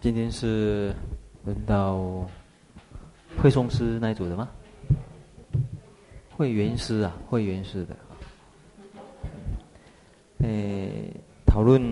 [0.00, 0.94] 今天是
[1.44, 2.26] 轮到
[3.36, 4.48] 会送师那一组的吗？
[6.30, 7.94] 会员师啊，会员师的。
[10.38, 11.12] 诶，
[11.44, 11.82] 讨论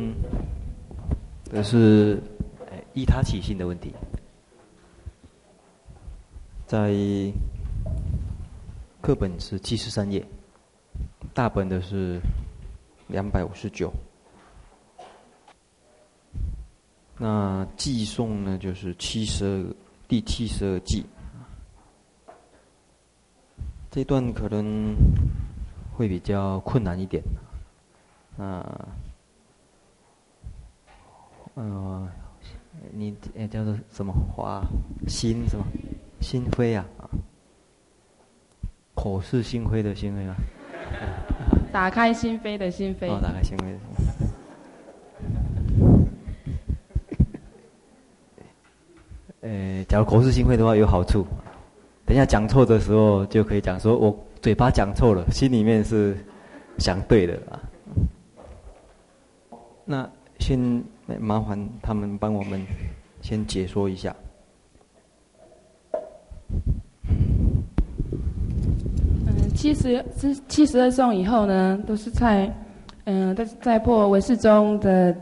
[1.52, 2.18] 的是
[2.94, 3.92] 依他起信的问题，
[6.66, 6.94] 在
[9.02, 10.26] 课本是七十三页，
[11.34, 12.18] 大本的是
[13.08, 13.92] 两百五十九。
[17.18, 19.74] 那寄送呢，就是七十二，
[20.06, 21.02] 第七十二偈。
[23.90, 24.94] 这段可能
[25.92, 27.20] 会比较困难一点。
[28.36, 28.88] 啊，
[31.54, 32.08] 呃，
[32.92, 34.62] 你哎叫做什么花
[35.08, 35.64] 心什么
[36.20, 36.86] 心扉啊？
[38.94, 40.36] 口是心非的心扉啊？
[41.72, 43.08] 打开心扉的心扉。
[43.10, 43.97] 哦，打开心扉的心扉。
[49.48, 51.26] 呃，假如口是心非的话，有好处。
[52.04, 56.14] 等一下讲错的时候，就可以讲说我嘴巴讲错了，心里面是
[56.76, 57.58] 想对的啊。
[59.86, 60.06] 那
[60.38, 60.58] 先
[61.18, 62.62] 麻烦他们帮我们
[63.22, 64.14] 先解说一下。
[68.82, 72.54] 嗯，七十之七十二颂以后呢，都是在
[73.04, 75.16] 嗯，在在破唯识中的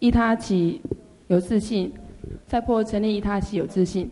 [0.00, 0.82] 依他起
[1.28, 1.92] 有自性。
[2.46, 4.10] 在破成立依他起有自信。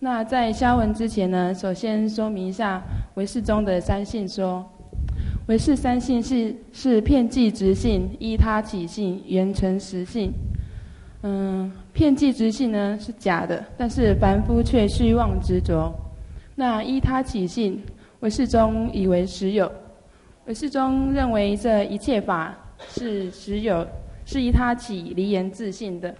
[0.00, 2.82] 那在消文之前呢，首先说明一下
[3.14, 4.64] 唯识宗的三性说。
[5.46, 10.30] 唯识三性是是遍计执性、依他起性、缘成实性。
[11.22, 15.90] 嗯，遍计执性呢是假的，但是凡夫却虚妄执着。
[16.54, 17.82] 那依他起性，
[18.20, 19.72] 唯识宗以为实有。
[20.46, 22.54] 唯识宗认为这一切法
[22.88, 23.86] 是实有，
[24.26, 26.14] 是依他起离言自性的。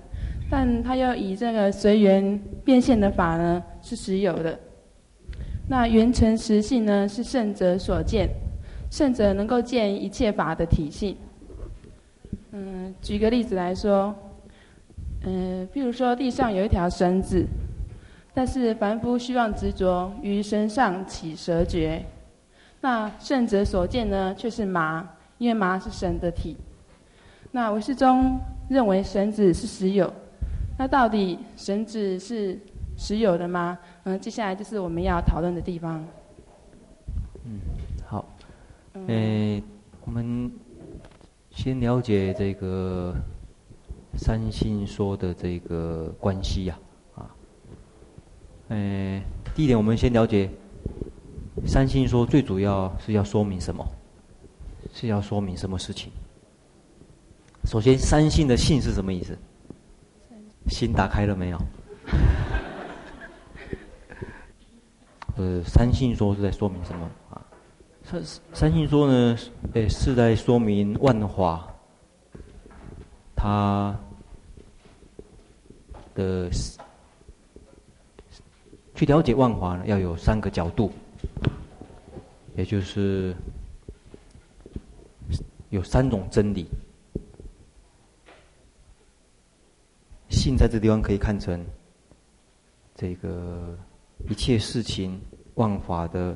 [0.50, 4.58] 但他又以这个随缘变现的法呢，是实有的。
[5.68, 8.27] 那缘成实性呢，是圣者所见，
[8.91, 11.14] 圣者能够见一切法的体性。
[12.53, 14.14] 嗯，举个例子来说，
[15.25, 17.44] 嗯，譬如说地上有一条绳子，
[18.32, 22.03] 但是凡夫希望执着于绳上起蛇诀，
[22.80, 26.56] 那圣者所见呢，却是麻，因为麻是绳的体。
[27.53, 30.10] 那唯识宗认为绳子是实有。
[30.78, 32.56] 那到底绳子是
[32.97, 33.77] 实有的吗？
[34.05, 36.05] 嗯，接下来就是我们要讨论的地方。
[37.44, 37.59] 嗯，
[38.06, 38.25] 好。
[39.09, 39.61] 诶，
[40.05, 40.50] 我们
[41.50, 43.12] 先了解这个
[44.16, 46.78] 三性说的这个关系呀，
[47.16, 47.34] 啊。
[48.69, 49.21] 诶，
[49.56, 50.49] 第一点，我们先了解
[51.66, 53.84] 三性说最主要是要说明什么？
[54.93, 56.12] 是要说明什么事情？
[57.65, 59.37] 首先，三性的性是什么意思？
[60.68, 61.58] 心打开了没有？
[65.36, 67.40] 呃，三性说是在说明什么啊？
[68.02, 69.36] 三三性说呢，
[69.74, 71.68] 诶，是在说明万法，
[73.36, 73.94] 它
[76.14, 76.50] 的
[78.94, 80.90] 去了解万法呢，要有三个角度，
[82.56, 83.34] 也就是
[85.70, 86.66] 有三种真理。
[90.48, 91.62] 性在这地方可以看成，
[92.94, 93.78] 这个
[94.31, 95.20] 一切事情
[95.56, 96.34] 万法的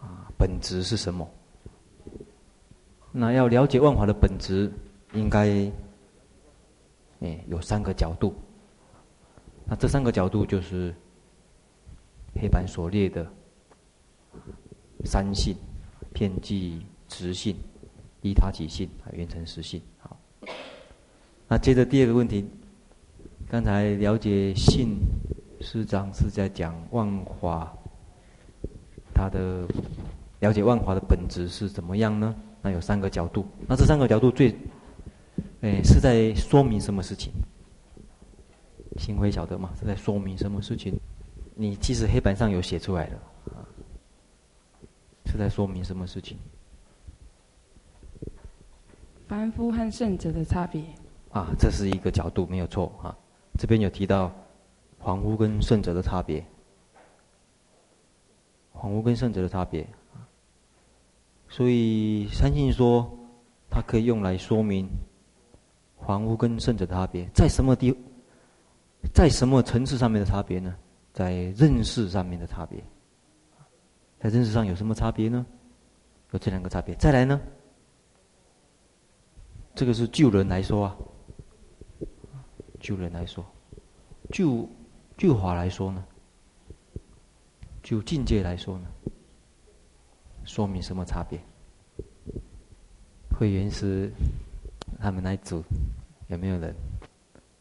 [0.00, 1.28] 啊本质是什么？
[3.10, 4.72] 那要了解万法的本质，
[5.12, 5.48] 应该
[7.18, 8.32] 哎有三个角度。
[9.66, 10.94] 那这三个角度就是
[12.40, 13.28] 黑板所列的
[15.04, 15.56] 三性：
[16.12, 17.56] 遍计执性、
[18.22, 19.82] 依他起性啊、缘成实性。
[19.98, 20.16] 好，
[21.48, 22.48] 那接着第二个问题。
[23.48, 24.98] 刚才了解信，
[25.60, 27.72] 师长是在讲万华，
[29.14, 29.66] 他的
[30.40, 32.34] 了解万华的本质是怎么样呢？
[32.60, 34.56] 那有三个角度，那这三个角度最，
[35.60, 37.32] 哎，是在说明什么事情？
[38.96, 39.70] 心会晓得吗？
[39.78, 40.98] 是在说明什么事情？
[41.54, 43.16] 你其实黑板上有写出来的，
[43.52, 43.62] 啊，
[45.26, 46.38] 是在说明什么事情？
[49.28, 50.82] 凡夫和圣者的差别。
[51.30, 53.16] 啊，这是一个角度，没有错啊。
[53.58, 54.32] 这边有提到，
[54.98, 56.44] 凡夫跟圣者的差别。
[58.72, 59.86] 凡夫跟圣者的差别，
[61.48, 63.08] 所以三信说，
[63.70, 64.88] 它可以用来说明，
[66.04, 67.96] 凡夫跟圣者的差别，在什么地，
[69.14, 70.74] 在什么层次上面的差别呢？
[71.12, 72.82] 在认识上面的差别。
[74.18, 75.46] 在认识上有什么差别呢？
[76.32, 76.94] 有这两个差别。
[76.96, 77.40] 再来呢？
[79.74, 80.96] 这个是就人来说啊。
[82.84, 83.42] 就人来说，
[84.30, 84.68] 就
[85.16, 86.04] 就法来说呢？
[87.82, 88.86] 就境界来说呢？
[90.44, 91.40] 说明什么差别？
[93.30, 94.12] 会员师
[95.00, 95.64] 他们那组
[96.28, 96.76] 有没有人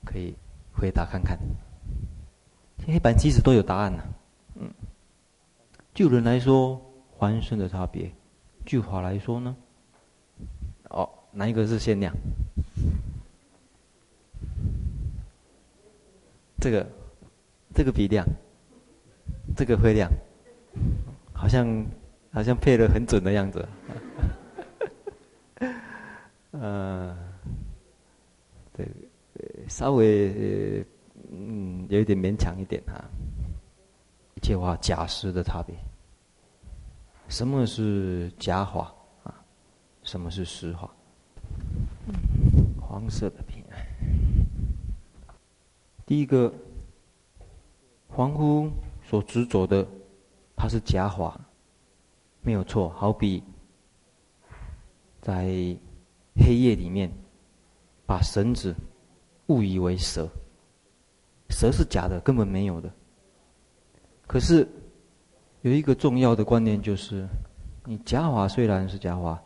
[0.04, 0.36] 可以
[0.74, 1.40] 回答看看？
[2.86, 4.04] 黑板其实都有答案呢。
[4.56, 4.70] 嗯，
[5.94, 6.82] 就人来说，
[7.18, 8.10] 还生的差别；
[8.66, 9.56] 就法来说呢？
[10.90, 12.14] 哦，哪一个是限量？
[16.64, 16.88] 这个，
[17.76, 18.26] 这个比亮，
[19.54, 20.10] 这个会亮，
[21.34, 21.86] 好像
[22.32, 23.68] 好像配得很准的样子。
[26.52, 27.18] 呃，
[28.72, 28.88] 对，
[29.68, 30.82] 稍微
[31.34, 32.94] 嗯有一点勉强一点哈。
[34.36, 35.76] 一切话假实的差别。
[37.28, 39.36] 什么是假话啊？
[40.04, 40.90] 什么是实话？
[42.80, 43.44] 黄色的。
[46.06, 46.54] 第一个，
[48.10, 48.70] 凡夫
[49.08, 49.88] 所执着的，
[50.56, 51.40] 它是假法，
[52.42, 52.90] 没有错。
[52.90, 53.42] 好比
[55.22, 55.46] 在
[56.36, 57.10] 黑夜里面，
[58.06, 58.76] 把绳子
[59.48, 60.28] 误以为蛇，
[61.50, 62.92] 蛇是假的，根本没有的。
[64.28, 64.68] 可是
[65.62, 67.26] 有一个重要的观念，就是
[67.86, 69.42] 你假法虽然是假法，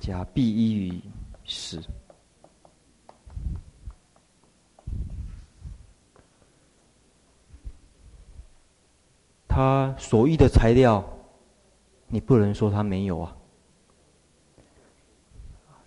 [0.00, 1.00] 假必依于
[1.44, 1.82] 实。
[9.54, 11.04] 他所依的材料，
[12.08, 13.36] 你不能说他没有啊。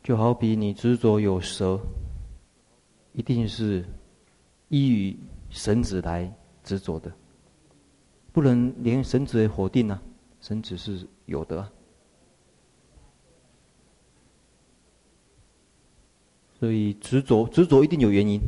[0.01, 1.77] 就好比你执着有蛇，
[3.11, 3.83] 一定是
[4.69, 5.19] 依于
[5.49, 6.33] 绳子来
[6.63, 7.11] 执着的，
[8.31, 10.01] 不能连绳子也否定啊。
[10.39, 11.69] 绳子是有的，
[16.57, 18.39] 所以执着执着一定有原因，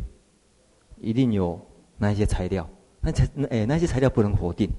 [1.01, 1.60] 一定有
[1.98, 2.65] 那些材料，
[3.01, 4.69] 那材哎那些材料不能否定。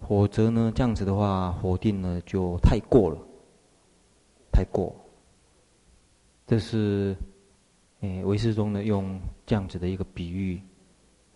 [0.00, 3.18] 否则呢，这样子的话，否定呢就太过了，
[4.50, 4.94] 太过。
[6.46, 7.16] 这是，
[8.00, 10.60] 诶，唯识中呢用这样子的一个比喻，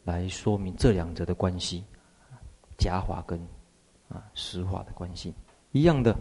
[0.02, 1.84] 来说明这两者的关系，
[2.76, 3.38] 假法跟
[4.08, 5.32] 啊实法的关系
[5.70, 6.12] 一样的。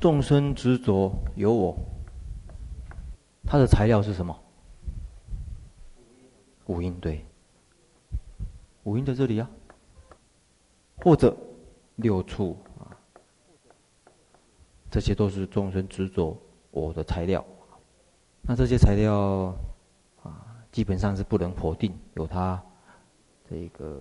[0.00, 1.76] 众生执着有我，
[3.44, 4.36] 它的材料是什么？
[6.66, 7.24] 五音对，
[8.82, 9.48] 五音在这里啊。
[11.02, 11.36] 或者
[11.96, 12.94] 六处啊，
[14.88, 16.40] 这些都是众生执着
[16.70, 17.44] 我的材料。
[18.42, 19.52] 那这些材料
[20.22, 22.62] 啊，基本上是不能否定有它
[23.50, 24.00] 这个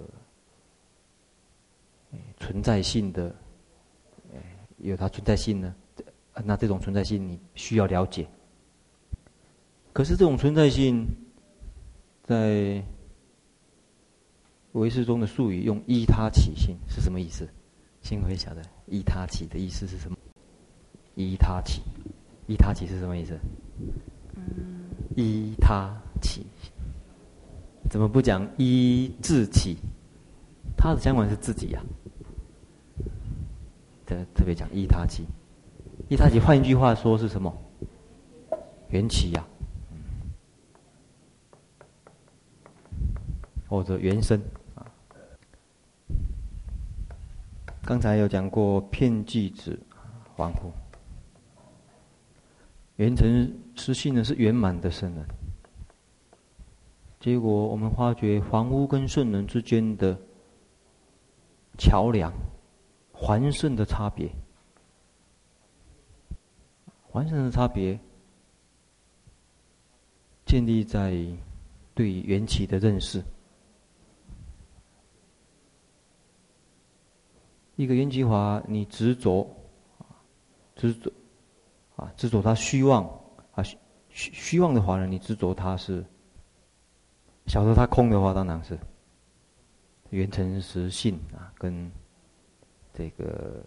[2.38, 3.36] 存在性的，
[4.78, 5.76] 有它存在性呢。
[6.46, 8.28] 那这种存在性你需要了解。
[9.92, 11.08] 可是这种存在性
[12.24, 12.84] 在。
[14.74, 17.48] 唯识中的术语用依他起心是什么意思？
[18.02, 20.18] 幸亏晓得依他起的意思是什么？
[21.16, 21.82] 依他起，
[22.48, 23.38] 依他起是什么意思？
[25.16, 26.48] 依他起，
[27.90, 29.78] 怎么不讲依自起？
[30.78, 31.86] 他的相反是自己呀、啊。
[34.08, 35.26] 特特别讲依他起，
[36.10, 37.54] 依他起，换一句话说是什么？
[38.90, 39.46] 缘起呀、啊，
[43.70, 44.42] 或者缘生。
[47.92, 49.78] 刚才有讲过遍计子
[50.38, 50.72] 凡夫，
[52.96, 55.28] 圆成实性呢是圆满的圣人。
[57.20, 60.18] 结果我们发觉房屋跟圣人之间的
[61.78, 62.32] 桥梁，
[63.12, 64.32] 还圣的差别，
[67.12, 68.00] 还圣的差别
[70.46, 71.14] 建立在
[71.94, 73.22] 对缘起的认识。
[77.78, 79.48] 一个缘起法，你执着，
[80.76, 81.12] 执着，
[81.96, 83.04] 啊，执着它虚妄，
[83.54, 83.78] 啊，虚
[84.34, 86.06] 虚妄的话呢，你执着它是，
[87.48, 88.78] 晓得它空的话，当然是
[90.10, 91.90] 缘成实性啊，跟
[92.94, 93.64] 这个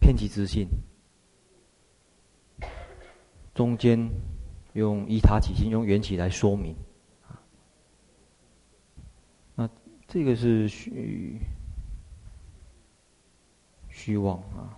[0.00, 0.66] 遍计之性
[3.54, 4.10] 中间
[4.72, 6.74] 用依他起心，用缘起来说明，
[7.28, 7.38] 啊，
[9.54, 9.68] 那
[10.08, 11.38] 这个是虚。
[14.04, 14.74] 虚妄啊，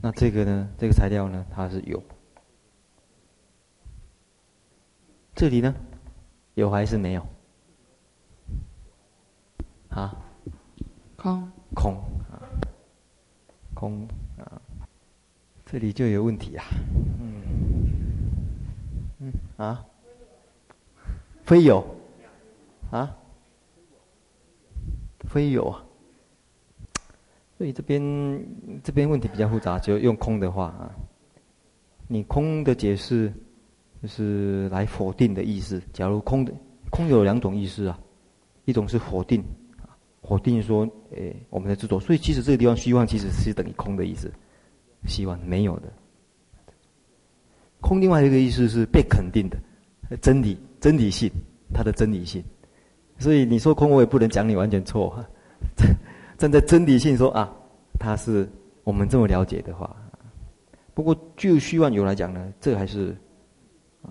[0.00, 0.68] 那这个呢？
[0.78, 1.44] 这个材料呢？
[1.50, 2.00] 它是有。
[5.34, 5.74] 这里呢，
[6.54, 7.26] 有还是没有？
[9.88, 10.14] 啊？
[11.16, 11.50] 空。
[11.74, 11.96] 空
[12.30, 12.38] 啊，
[13.74, 14.06] 空
[14.38, 14.62] 啊，
[15.66, 16.64] 这里就有问题啊。
[17.20, 17.42] 嗯，
[19.18, 19.84] 嗯啊，
[21.42, 21.84] 非有
[22.92, 23.16] 啊，
[25.30, 25.84] 非有啊。
[27.56, 28.00] 所以这边
[28.82, 30.90] 这边问题比较复杂，就用空的话啊，
[32.08, 33.32] 你空的解释
[34.02, 35.80] 就是来否定的意思。
[35.92, 36.52] 假如空的
[36.90, 37.98] 空有两种意思啊，
[38.64, 39.44] 一种是否定，
[40.22, 42.00] 否定说，诶，我们的执着。
[42.00, 44.32] 所以其实这个地方虚妄其实是等于空的意思，
[45.06, 45.92] 希望没有的。
[47.80, 49.58] 空另外一个意思是被肯定的，
[50.22, 51.30] 真理真理性，
[51.74, 52.42] 它的真理性。
[53.20, 55.24] 所以你说空，我也不能讲你完全错哈。
[56.36, 57.54] 站在真理性说啊，
[57.98, 58.48] 他是
[58.82, 59.94] 我们这么了解的话，
[60.94, 63.14] 不过就虚妄有来讲呢，这还是
[64.02, 64.08] 啊，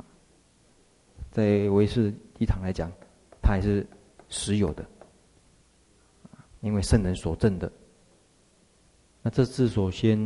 [1.32, 2.92] 在唯识一堂来讲，
[3.42, 3.86] 它还是
[4.30, 4.86] 实有的，
[6.62, 7.72] 因为圣人所证的。
[9.24, 10.18] 那这次首先，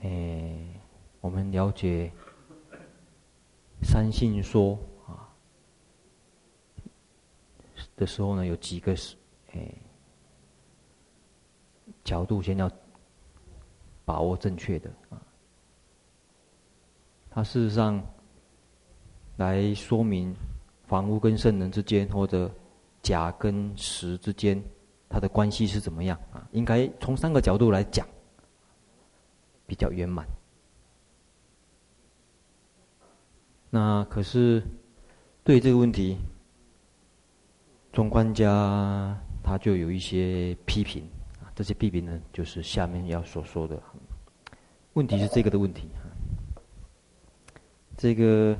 [0.00, 0.80] 诶，
[1.20, 2.12] 我们了解
[3.82, 5.30] 三性说啊
[7.96, 9.16] 的时候呢，有几个是
[9.52, 9.76] 诶。
[12.04, 12.68] 角度先要
[14.04, 15.22] 把握正确的啊，
[17.30, 18.04] 它事实上
[19.36, 20.34] 来说明
[20.86, 22.50] 房屋跟圣人之间，或者
[23.02, 24.60] 假跟实之间，
[25.08, 26.48] 它的关系是怎么样啊？
[26.50, 28.04] 应该从三个角度来讲，
[29.64, 30.26] 比较圆满。
[33.70, 34.60] 那可是
[35.44, 36.18] 对这个问题，
[37.92, 41.06] 中观家他就有一些批评。
[41.54, 43.80] 这些批评呢，就是下面要所说的。
[44.94, 45.88] 问题是这个的问题，
[47.96, 48.56] 这个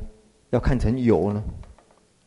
[0.50, 1.42] 要看成有呢，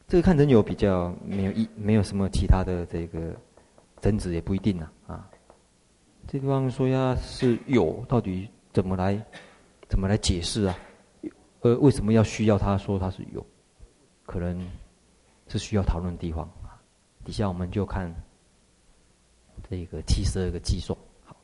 [0.07, 3.35] 这个看成有比较没有一没有什么其他的这个
[4.01, 5.29] 争执也不一定呢啊。
[6.27, 9.23] 这地方说呀是有，到底怎么来
[9.87, 10.75] 怎么来解释啊？
[11.61, 13.45] 呃，为什么要需要他说他是有？
[14.25, 14.59] 可能
[15.47, 16.49] 是需要讨论的地方。
[17.25, 18.09] 底下我们就看。
[19.67, 21.35] 这个七十二个偈颂，好。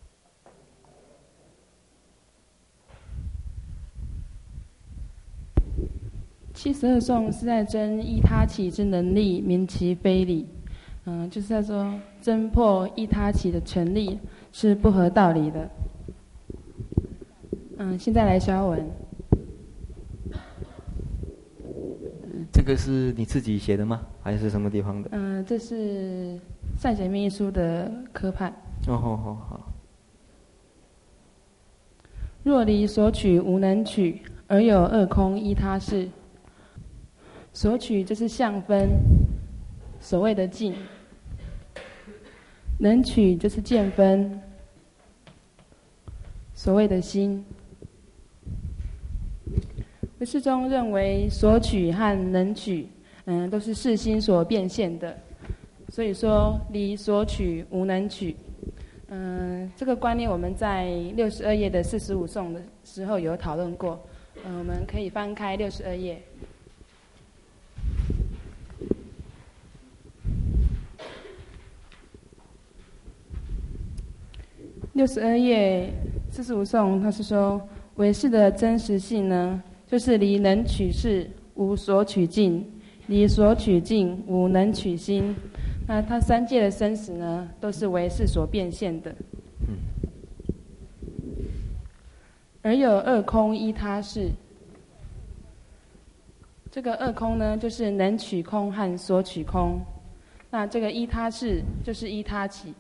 [6.53, 10.47] 七十二颂是在争依他起之能力，明其非理。
[11.05, 14.19] 嗯，就是在说争破依他起的权利
[14.51, 15.67] 是不合道理的。
[17.77, 18.87] 嗯，现在来消文。
[22.51, 24.01] 这个是你自己写的吗？
[24.21, 25.09] 还是什么地方的？
[25.11, 26.39] 嗯，这是。
[26.77, 28.51] 善解密书的科判。
[28.87, 29.71] 哦，好好好。
[32.43, 36.09] 若离所取无能取，而有二空依他事。
[37.53, 38.89] 所取就是相分，
[39.99, 40.73] 所谓的境；
[42.79, 44.41] 能取就是见分，
[46.55, 47.45] 所谓的心。
[50.21, 52.87] 唯识中认为所取和能取，
[53.25, 55.17] 嗯，都是世心所变现的。
[55.89, 58.35] 所以说，离所取无能取，
[59.07, 63.99] 嗯，这个观念我们在六十二页的四十五颂的时候有讨论过，
[64.45, 66.21] 嗯，我们可以翻开六十二页。
[74.93, 75.91] 六十二页
[76.29, 77.59] 四十五颂，它是说，
[77.95, 82.65] 唯识的真实性呢，就是离能取事无所取境，
[83.07, 85.35] 离所取境无能取心。
[85.85, 89.13] 那他三界的生死呢，都是唯识所变现的。
[92.61, 94.29] 而有二空依他事。
[96.71, 99.81] 这个二空呢，就是能取空和所取空。
[100.51, 102.73] 那这个依他事，就是依他起。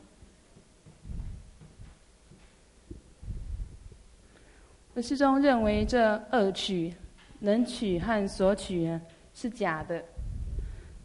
[4.95, 6.93] 唯识中认为这二取，
[7.39, 9.01] 能取和所取呢，
[9.33, 10.03] 是假的。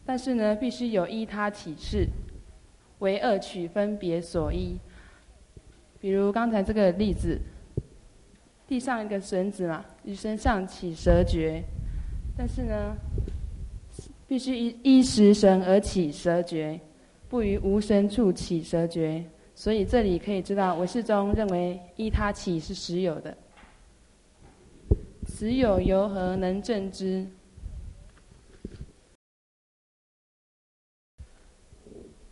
[0.05, 2.07] 但是呢，必须有依他起事，
[2.99, 4.77] 为二取分别所依。
[6.01, 7.41] 比如刚才这个例子，
[8.67, 11.63] 地上一个绳子嘛，于身上起绳觉，
[12.37, 12.97] 但是呢，
[14.27, 16.79] 必须依依实绳而起绳觉，
[17.29, 19.25] 不于无绳处起绳觉。
[19.55, 23.37] 所以这里可以知道，唯识中认为依他起是实有的，
[25.37, 27.27] 此有由何能证之？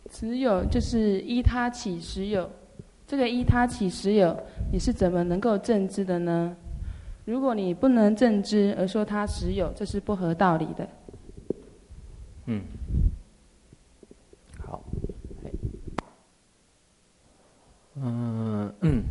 [0.09, 2.49] 持有就是依他起实有，
[3.05, 4.35] 这个依他起实有，
[4.71, 6.57] 你是怎么能够证知的呢？
[7.25, 10.89] 如果你不能证知而说他实有，这是不合道理的。
[12.47, 12.63] 嗯，
[14.57, 14.83] 好，
[17.97, 19.03] 嗯嗯，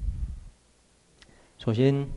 [1.58, 2.08] 首先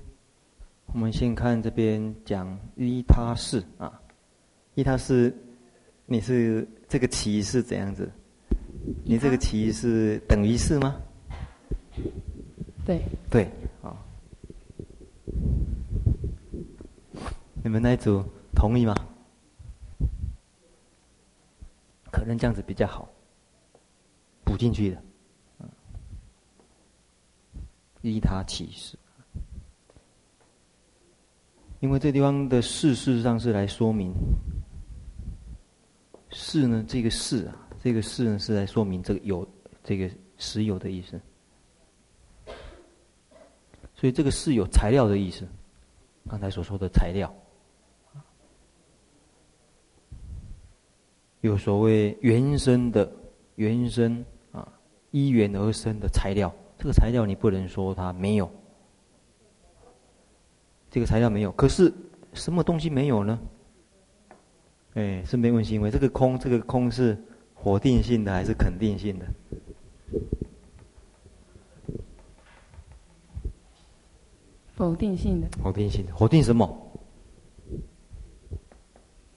[0.93, 3.99] 我们先看这边讲依他事啊，
[4.75, 5.33] 依他事，
[6.05, 8.11] 你是这个棋是怎样子？
[9.05, 10.99] 你这个棋是等于是吗？
[12.85, 13.01] 对。
[13.29, 13.49] 对，
[13.81, 13.95] 啊。
[17.63, 18.93] 你们那一组同意吗？
[22.11, 23.07] 可能这样子比较好，
[24.43, 25.01] 补进去的。
[28.01, 28.97] 依他起事，
[31.81, 34.13] 因为这地方的事事实上是来说明。
[36.29, 39.45] 事呢，这个事啊，这个事呢是来说明这个有
[39.83, 41.19] 这个实有的意思，
[43.95, 45.45] 所以这个事有材料的意思，
[46.29, 47.33] 刚才所说的材料，
[51.41, 53.11] 有所谓原生的
[53.55, 54.23] 原生
[54.53, 54.71] 啊，
[55.09, 56.53] 依缘而生的材料。
[56.77, 58.49] 这个材料你不能说它没有，
[60.91, 61.91] 这个材料没有，可是
[62.33, 63.39] 什么东西没有呢？
[64.95, 67.17] 哎，顺便问行为，这个空，这个空是
[67.55, 69.25] 否定性的还是肯定性的？
[74.75, 75.47] 否定性的。
[75.63, 76.91] 否定性的，否定什么？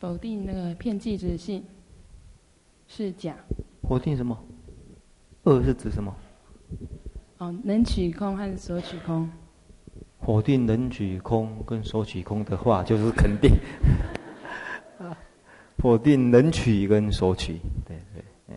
[0.00, 1.64] 否定那个骗计执性
[2.88, 3.36] 是假。
[3.82, 4.36] 否定什么？
[5.44, 6.12] 二是指什么？
[7.38, 9.30] 哦，能取空还是所取空？
[10.24, 13.52] 否定能取空跟所取空的话，就是肯定。
[15.76, 18.56] 否定能取跟所取，对对，嗯，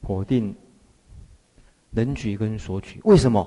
[0.00, 0.56] 否定
[1.90, 3.46] 能取跟所取，为什么？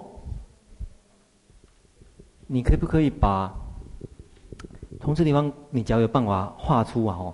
[2.46, 3.52] 你可不可以把
[5.02, 7.18] 从这地方，你只要有办法画出啊？
[7.18, 7.34] 哦，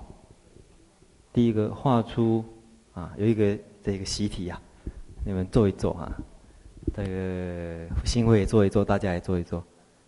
[1.33, 2.45] 第一个画出
[2.93, 4.61] 啊，有一个这个习题啊，
[5.25, 6.09] 你们做一做啊。
[6.95, 9.61] 这个新会也做一做，大家也做一做。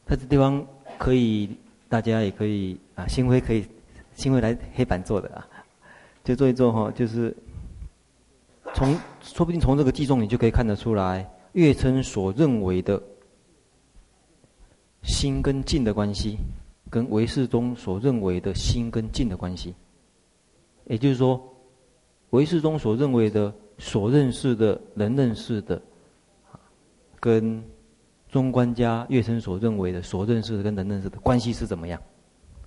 [0.06, 0.66] 他这地方
[0.98, 1.50] 可以，
[1.90, 3.08] 大家也可以啊。
[3.08, 3.66] 新辉可以，
[4.14, 5.48] 新辉来黑板做的啊，
[6.24, 6.92] 就做一做哈。
[6.92, 7.36] 就是
[8.74, 13.02] 从，说不定从这个记中你就可以看得出来，月称所认为的
[15.04, 16.38] 心跟境的关系，
[16.90, 19.74] 跟唯识中所认为的心跟境的关系。
[20.86, 21.42] 也就是说，
[22.30, 25.82] 唯识中所认为的、所认识的、能认识的。
[27.20, 27.64] 跟
[28.36, 31.98] 中观家月称所认为的、所认识的跟能认识的关系是怎么样？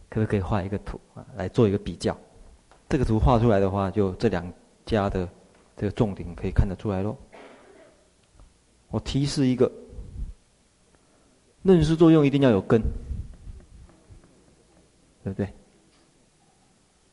[0.09, 2.17] 可不可以画一个图啊，来做一个比较？
[2.89, 4.51] 这个图画出来的话，就这两
[4.87, 5.29] 家的
[5.77, 7.15] 这个重点可以看得出来喽。
[8.89, 9.71] 我提示一个，
[11.61, 12.81] 认识作用一定要有根，
[15.23, 15.53] 对不对？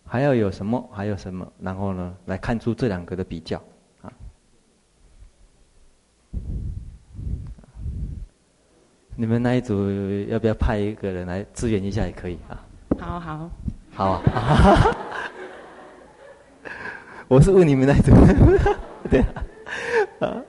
[0.06, 0.82] 还要有什么？
[0.94, 1.46] 还有什么？
[1.60, 3.62] 然后呢，来看出这两个的比较。
[9.16, 9.90] 你们那一组
[10.28, 12.62] 要不要派一个人来支援一下也可以啊？
[13.00, 13.50] 好好
[13.92, 14.96] 好啊！
[17.28, 18.12] 我是问你们那一组，
[19.10, 20.44] 对啊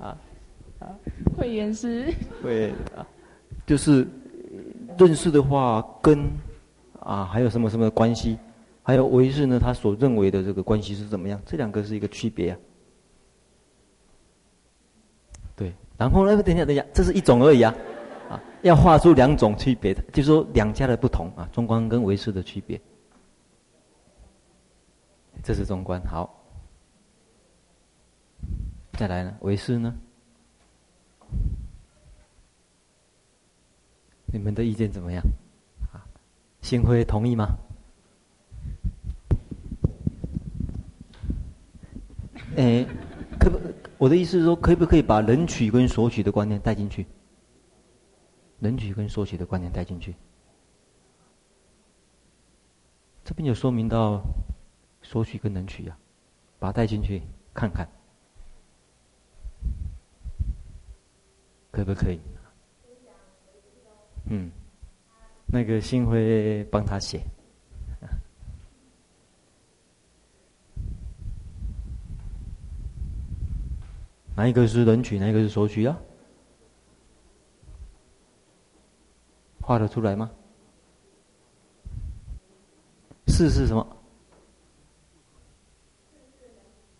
[0.00, 0.18] 啊
[0.80, 0.98] 啊！
[1.36, 2.12] 会员师
[2.42, 3.06] 会啊，
[3.64, 4.06] 就是
[4.98, 6.28] 认识的话，跟
[7.00, 8.36] 啊还有什么什么的关系？
[8.82, 9.58] 还有唯识呢？
[9.58, 11.40] 他所认为的这个关系是怎么样？
[11.46, 12.58] 这两个是一个区别啊。
[15.56, 16.42] 对然后呢？
[16.42, 17.74] 等一下，等一下，这是一种而已啊！
[18.28, 22.78] 啊，要画出两种区别的，就是说两家的不同啊，中观跟唯识的区别。
[25.42, 26.32] 这是中观，好。
[28.92, 29.34] 再来呢？
[29.40, 29.94] 唯识呢？
[34.26, 35.22] 你们的意见怎么样？
[35.92, 36.04] 啊，
[36.60, 37.56] 新辉同意吗？
[42.56, 42.84] 哎，
[43.38, 43.58] 可不？
[43.98, 47.06] 我的意思是说，可不可以把能取跟索取的观念带进去？
[48.58, 50.14] 能取跟索取的观念带进去，
[53.22, 54.22] 这边就说明到
[55.02, 55.96] 索取跟能取呀，
[56.58, 57.86] 把它带进去看看，
[61.70, 62.18] 可不可以？
[64.30, 64.50] 嗯，
[65.44, 67.20] 那个新会帮他写。
[74.36, 75.98] 哪一个是人取，哪一个是所取啊？
[79.62, 80.30] 画得出来吗？
[83.28, 83.96] 四是什么？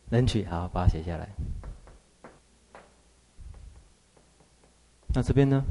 [0.08, 1.28] 人取，好，把它写下来。
[5.08, 5.62] 那这边呢？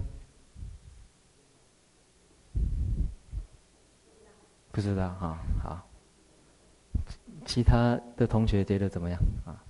[4.72, 5.88] 不知道啊，好。
[7.44, 9.65] 其他的同学觉得怎么样啊？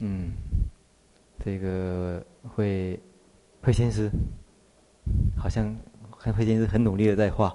[0.00, 0.32] 嗯，
[1.44, 2.98] 这个会
[3.62, 4.10] 会先师
[5.36, 5.76] 好像
[6.10, 7.54] 慧慧先师很努力的在画，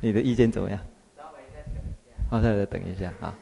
[0.00, 0.80] 你的意见怎么样？
[1.16, 2.30] 稍微再等一下。
[2.30, 3.38] 好，再等一下啊，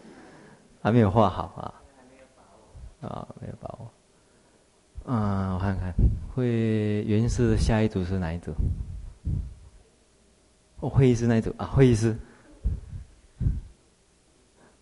[0.83, 1.74] 还没有画好啊。
[1.96, 3.09] 还没有把握。
[3.09, 3.90] 啊，没有把握。
[5.05, 5.92] 嗯，我看看，
[6.35, 8.52] 会原师的下一组是哪一组？
[10.81, 12.16] 哦，会议室那一组啊，会议室。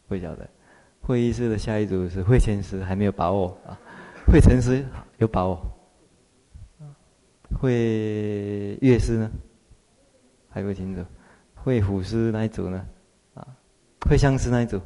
[0.08, 0.48] 不晓得，
[1.00, 3.78] 会议室的下一组是会前师，还没有把握啊。
[4.26, 4.84] 慧诚师
[5.18, 5.60] 有把握。
[7.60, 9.30] 会乐师呢？
[10.48, 11.04] 还不清楚。
[11.54, 12.86] 会虎师那一组呢？
[13.34, 13.46] 啊，
[14.08, 14.80] 会相师那一组。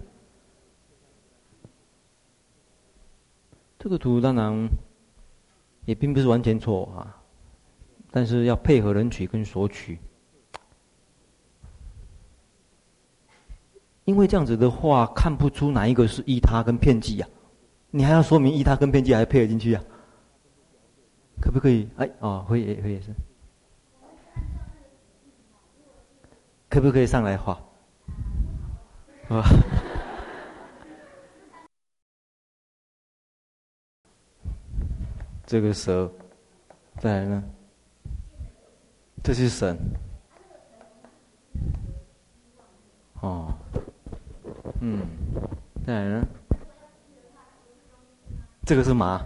[3.79, 4.69] 这个图当然
[5.85, 7.23] 也并不是完全错啊，
[8.11, 9.99] 但是要配合人取跟索取。
[14.05, 17.27] 因为这样子的话，看不出哪一个是依他跟片剂呀？
[17.91, 19.83] 你还要说明依他跟片剂，还配合进去呀？
[21.41, 21.89] 可不可以？
[21.97, 23.15] 哎，哦，会也会也是。
[26.69, 27.59] 可不可以上来画？
[29.29, 29.43] 啊，
[35.47, 36.11] 这个蛇，
[36.99, 37.45] 再来呢？
[39.23, 39.79] 这是神。
[43.21, 43.55] 哦。
[44.87, 45.01] 嗯，
[45.87, 46.27] 再来呢？
[48.67, 49.25] 这个是马，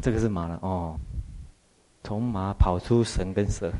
[0.00, 0.98] 这个是马了哦。
[2.02, 3.70] 从马跑出神跟蛇，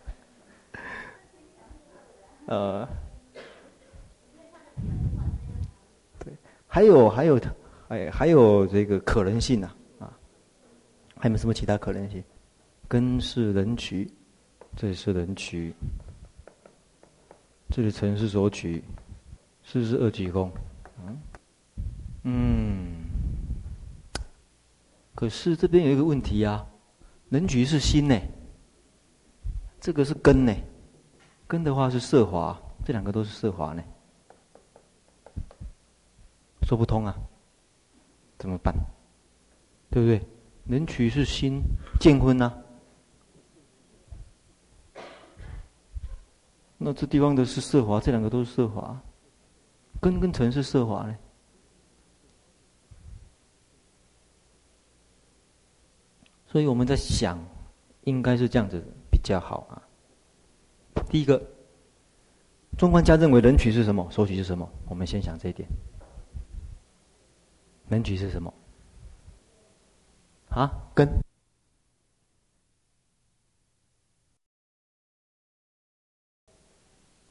[2.48, 2.88] 呃，
[6.18, 6.32] 对，
[6.66, 7.38] 还有还有
[7.88, 10.10] 哎还有这个可能性呢啊，
[11.18, 12.24] 还有没有什么其他可能性？
[12.88, 14.10] 根是人渠，
[14.74, 15.74] 这是人渠。
[17.70, 18.82] 这里成是索取，
[19.62, 20.50] 是不是二级空？
[22.22, 23.04] 嗯，
[25.14, 26.66] 可是这边有一个问题、啊，
[27.28, 28.18] 能取是心呢，
[29.80, 30.54] 这个是根呢，
[31.46, 33.82] 根的话是色华，这两个都是色华呢，
[36.62, 37.14] 说不通啊，
[38.38, 38.74] 怎么办？
[39.90, 40.20] 对不对？
[40.64, 41.62] 能取是心
[42.00, 42.65] 见昏呐、啊。
[46.78, 49.00] 那这地方的是色华，这两个都是色华，
[50.00, 51.16] 根跟尘是色华呢。
[56.46, 57.38] 所以我们在想，
[58.04, 59.82] 应该是这样子比较好啊。
[61.10, 61.42] 第一个，
[62.78, 64.06] 中观家认为人取是什么？
[64.10, 64.68] 索取是什么？
[64.88, 65.68] 我们先想这一点。
[67.88, 68.52] 人取是什么？
[70.50, 71.08] 啊，根。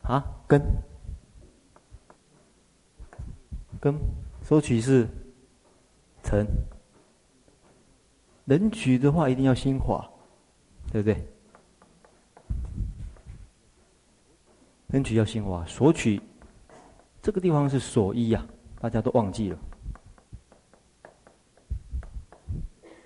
[0.08, 0.62] 啊，根，
[3.82, 3.96] 根，
[4.44, 5.08] 索取是
[6.24, 6.46] 成，
[8.46, 10.08] 人取的话一定要心华，
[10.92, 11.28] 对不对？
[14.88, 16.22] 人取要心华，索取
[17.22, 18.46] 这个地方是所依呀，
[18.80, 19.58] 大家都忘记了，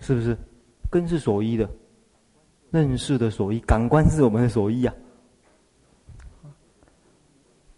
[0.01, 0.37] 是不是？
[0.91, 1.69] 根是所依的，
[2.71, 4.93] 认识的所依，感官是我们的所依呀。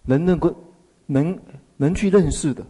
[0.03, 0.53] 能认够
[1.05, 1.39] 能
[1.77, 2.65] 能去认识的，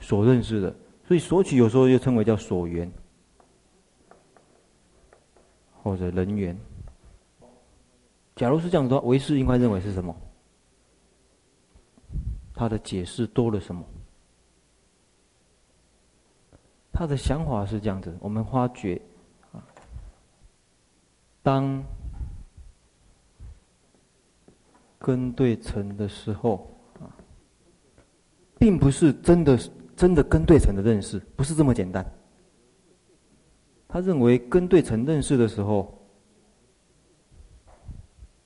[0.00, 0.74] 所认识的，
[1.06, 2.90] 所以索取有时候又称为叫所缘，
[5.82, 6.58] 或者人缘。
[8.36, 10.14] 假如是这样的话，唯识应该认为是什么？
[12.54, 13.84] 他的解释多了什么？
[16.92, 19.00] 他的想法是这样子，我们发觉
[19.52, 19.64] 啊，
[21.42, 21.84] 当。
[25.00, 27.08] 根对尘的时候啊，
[28.58, 29.58] 并不是真的
[29.96, 32.04] 真的根对尘的认识，不是这么简单。
[33.88, 36.06] 他认为根对尘认识的时候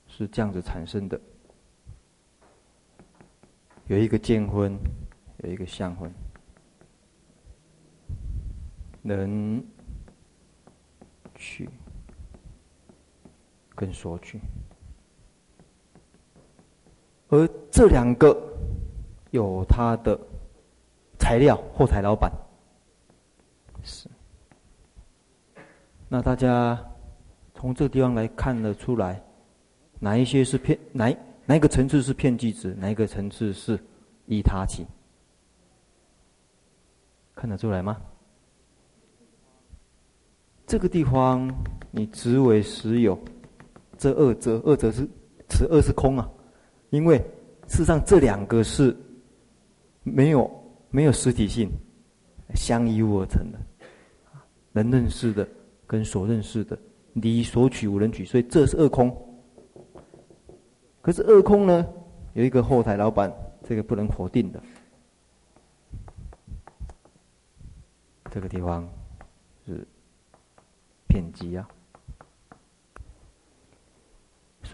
[0.07, 1.19] 是这样子产生的，
[3.87, 4.79] 有一个见昏，
[5.43, 6.09] 有一个相昏，
[9.01, 9.61] 能
[11.35, 11.69] 取
[13.75, 14.39] 跟索取。
[17.29, 18.35] 而这两个
[19.31, 20.19] 有他的
[21.19, 22.31] 材料，后台老板
[23.83, 24.07] 是。
[26.07, 26.79] 那大家
[27.55, 29.21] 从这个地方来看得出来，
[29.99, 31.13] 哪一些是骗哪
[31.45, 33.79] 哪一个层次是骗句子，哪一个层次是
[34.27, 34.85] 依他起？
[37.33, 37.99] 看得出来吗？
[40.67, 41.53] 这个地方
[41.91, 43.19] 你执为实有，
[43.97, 45.07] 这二者二者是
[45.49, 46.29] 此二是空啊。
[46.89, 47.17] 因为
[47.67, 48.95] 事实上，这两个是
[50.03, 50.49] 没有
[50.89, 51.69] 没有实体性，
[52.53, 53.59] 相依物而成的，
[54.71, 55.47] 能认识的
[55.87, 56.77] 跟所认识的，
[57.13, 59.15] 你所取无人取，所以这是二空。
[61.01, 61.85] 可是二空呢，
[62.33, 63.31] 有一个后台老板，
[63.63, 64.61] 这个不能否定的。
[68.31, 68.87] 这个地方
[69.65, 69.87] 是
[71.07, 71.67] 偏激啊，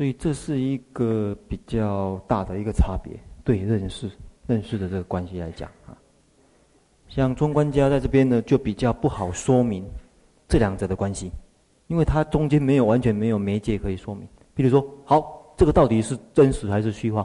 [0.02, 4.10] 所以这是一个比较大的一个差别，对认识
[4.48, 5.96] 认识的这个关系来讲啊，
[7.08, 9.88] 像中观家在这边呢，就比较不好说明
[10.48, 11.32] 这两者的关系，
[11.86, 14.28] 因为它中间没有完全没有媒介可以说明。
[14.56, 17.24] 比如说，好，这个到底是真实还是虚幻？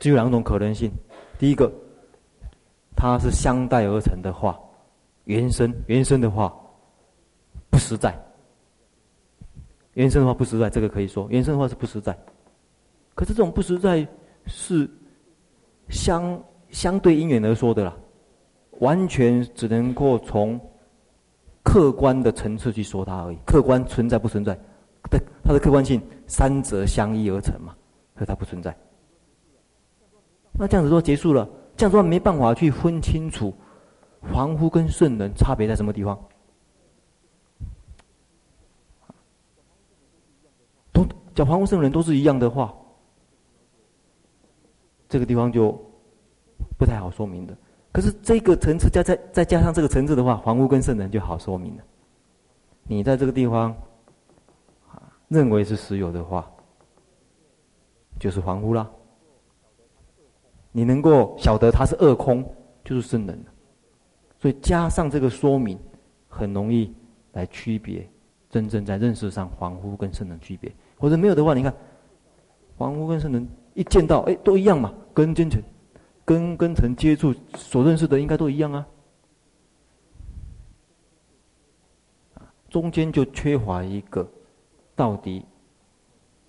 [0.00, 0.90] 只有两种可能性，
[1.38, 1.70] 第一个。
[2.96, 4.58] 它是相待而成的话，
[5.24, 6.50] 原生原生的话
[7.68, 8.18] 不实在。
[9.98, 12.16] 原生的话不实在，这个可以说原生的话是不实在。
[13.16, 14.06] 可是这种不实在
[14.46, 14.88] 是
[15.88, 17.96] 相相对因缘而说的啦，
[18.78, 20.58] 完全只能够从
[21.64, 23.38] 客观的层次去说它而已。
[23.44, 24.56] 客观存在不存在？
[25.10, 27.74] 对，它的客观性三者相依而成嘛，
[28.14, 28.76] 所以它不存在。
[30.52, 31.48] 那这样子说结束了。
[31.76, 33.52] 这样说没办法去分清楚，
[34.32, 36.16] 凡夫跟圣人差别在什么地方？
[40.92, 41.06] 都
[41.38, 42.74] 讲凡夫圣人都是一样的话，
[45.08, 45.70] 这个地方就
[46.76, 47.56] 不太好说明的。
[47.92, 51.84] 可是这个层次加再再加上这个层次的话，凡夫跟圣人就好说明了。
[52.88, 53.72] 你在这个地方
[55.28, 56.50] 认为是实有的话，
[58.18, 58.90] 就是凡夫啦。
[60.72, 62.44] 你能够晓得它是二空，
[62.84, 63.52] 就是圣人了。
[64.40, 65.78] 所以加上这个说明，
[66.26, 66.92] 很容易
[67.30, 68.04] 来区别
[68.50, 70.74] 真正在认识上凡夫跟圣人区别。
[70.98, 71.74] 或者没有的话，你看
[72.76, 75.62] 凡夫跟圣人一见到，哎，都一样嘛，跟真诚、
[76.24, 78.86] 跟跟尘接触所认识的应该都一样啊。
[82.68, 84.28] 中间就缺乏一个，
[84.94, 85.44] 到底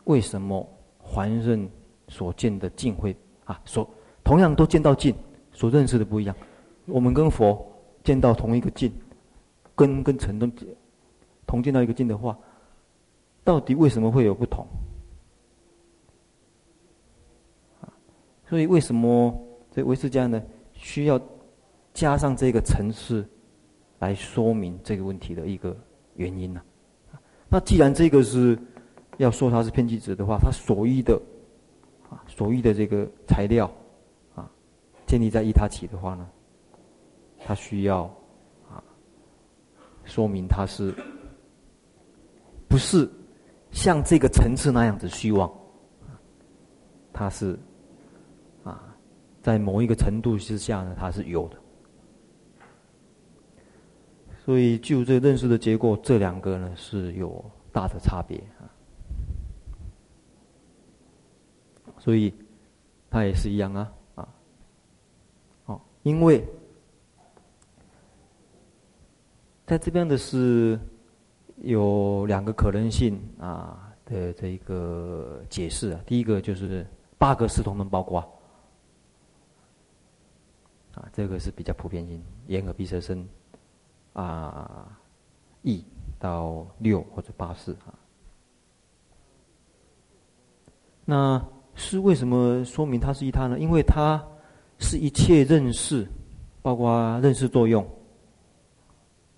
[0.03, 0.67] 为什么
[1.13, 1.69] 凡人
[2.09, 3.89] 所见的境会啊所。
[4.21, 5.15] 同样都见到境，
[5.53, 6.35] 所认识的不一样。
[6.85, 7.65] 我们跟佛
[8.03, 8.91] 见到同一个境，
[9.75, 10.47] 跟跟尘都
[11.47, 12.37] 同见到一个境的话，
[13.49, 14.63] 到底为什么会有不同？
[18.47, 19.35] 所以为什么
[19.71, 20.39] 这唯识家呢，
[20.73, 21.19] 需要
[21.91, 23.27] 加上这个层次
[23.97, 25.75] 来说明这个问题的一个
[26.13, 26.61] 原因呢？
[27.49, 28.55] 那既然这个是
[29.17, 31.19] 要说它是遍计执的话，它所依的
[32.07, 33.65] 啊，所依的这个材料
[34.35, 34.47] 啊。
[35.07, 36.29] 建立在依他起的话呢，
[37.43, 38.03] 他需要
[38.69, 38.77] 啊，
[40.05, 40.93] 说明他是
[42.67, 43.09] 不是
[43.71, 45.51] 像这个层次那样子虚妄，
[47.13, 47.57] 他是
[48.63, 48.95] 啊，
[49.41, 51.57] 在某一个程度之下呢，他是有的。
[54.43, 58.65] 所以就这认识的结果，这两个呢是有大的差别啊。
[61.99, 62.33] 所以
[63.09, 63.91] 他也是一样啊。
[66.03, 66.43] 因为
[69.67, 70.79] 在这边的是
[71.61, 76.85] 有两个可能性啊的这一个解释啊，第一个就是
[77.17, 78.19] 八个识通通包括
[80.93, 83.27] 啊，这个是比较普遍性，眼耳鼻舌身
[84.13, 84.97] 啊，
[85.61, 85.83] 意
[86.17, 87.93] 到六或者八识啊。
[91.05, 91.45] 那
[91.75, 93.59] 是为什么说明它是依他呢？
[93.59, 94.23] 因为它。
[94.81, 96.07] 是一切认识，
[96.61, 97.85] 包括认识作用。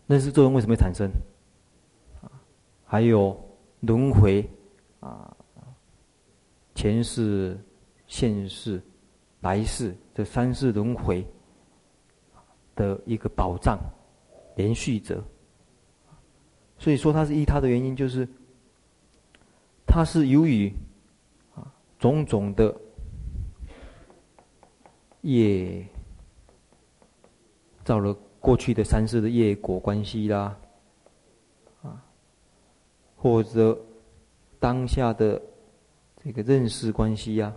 [0.06, 1.10] 认识作用为什么会产生？
[2.92, 3.40] 还有
[3.80, 4.46] 轮回
[5.00, 5.34] 啊，
[6.76, 7.58] 前世、
[8.06, 8.82] 现世、
[9.40, 11.26] 来世这三世轮回
[12.76, 13.80] 的一个保障、
[14.58, 15.24] 连续者。
[16.78, 18.28] 所以说，它是依他的原因，就是
[19.88, 20.70] 它是由于
[21.56, 22.76] 啊种种的。
[25.22, 25.86] 业
[27.86, 30.60] 造了过去的三世的业果关系啦，
[33.22, 33.80] 或者
[34.60, 35.40] 当下的
[36.24, 37.56] 这个认识关系呀，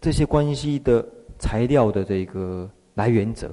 [0.00, 1.04] 这些关系的
[1.36, 3.52] 材料的这个来源者，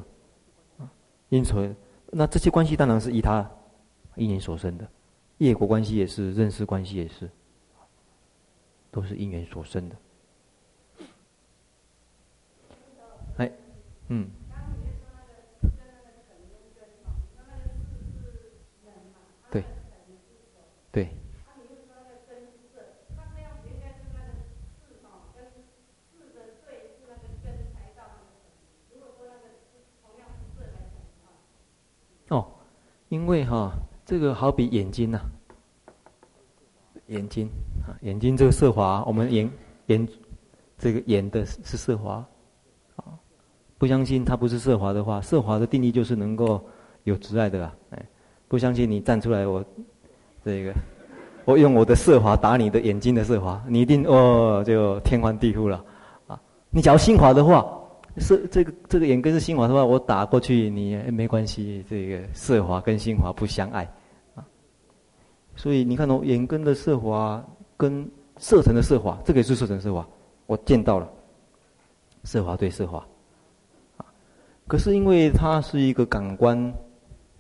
[1.30, 1.76] 因此，
[2.12, 3.50] 那这些关系当然是依他
[4.16, 4.88] 因缘所生的，
[5.40, 7.28] 业果关系也是，认识关系也是，
[8.92, 9.96] 都是因缘所生的。
[13.38, 13.52] 哎
[14.10, 14.30] 嗯，
[19.50, 19.64] 对，
[20.92, 21.08] 对。
[32.32, 32.46] 哦，
[33.10, 33.72] 因为哈、
[34.06, 35.20] 这个好比眼睛呐、
[37.08, 37.48] 眼睛
[37.86, 39.52] 啊，眼睛这个色华，我们眼
[39.88, 40.08] 眼
[40.78, 42.26] 这个眼的是色华，
[42.96, 43.14] 啊，
[43.78, 46.60] 不相信它不是色华的话，色华的定义就是能够
[47.04, 48.06] 有执爱的啊，哎，
[48.48, 49.64] 不相信你站出来，我
[50.44, 50.74] 这个。
[51.44, 55.84] 我用我的色华打你的眼睛的色华，你一定哦就天翻地覆了，
[56.28, 56.40] 啊！
[56.70, 57.66] 你只要心华的话，
[58.18, 63.84] 色这个这个眼根是心华的话，我打过去你没关系，这个色华跟心华不相爱，
[64.36, 64.46] 啊！
[65.56, 67.44] 所以你看哦，眼根的色华
[67.78, 70.08] 跟色尘的色华，这个也是色尘色华，
[70.46, 71.10] 我见到了
[72.24, 73.06] 色华对色华，
[73.98, 74.06] 啊！
[74.68, 76.74] 可是因为它是一个感官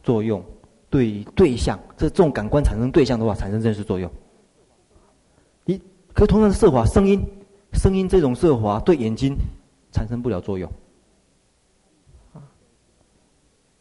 [0.03, 0.43] 作用。
[0.89, 4.11] 对对象，这这种感官产生对象的话，产生认识作用。
[5.63, 5.81] 一，
[6.13, 7.25] 可同样的色华，声音，
[7.71, 9.33] 声音这种色华对眼睛
[9.91, 10.71] 产生不了作用。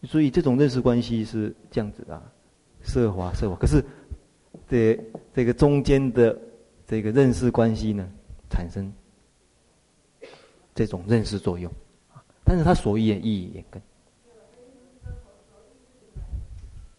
[0.05, 2.23] 所以这种认识关系是这样子的，
[2.83, 3.57] 色华色华。
[3.57, 3.85] 可是，
[4.67, 4.99] 这
[5.35, 6.39] 这个中间的
[6.87, 8.09] 这个认识关系呢，
[8.49, 8.91] 产生
[10.75, 11.71] 这种认识作用。
[12.45, 13.83] 但是它所依也依眼根。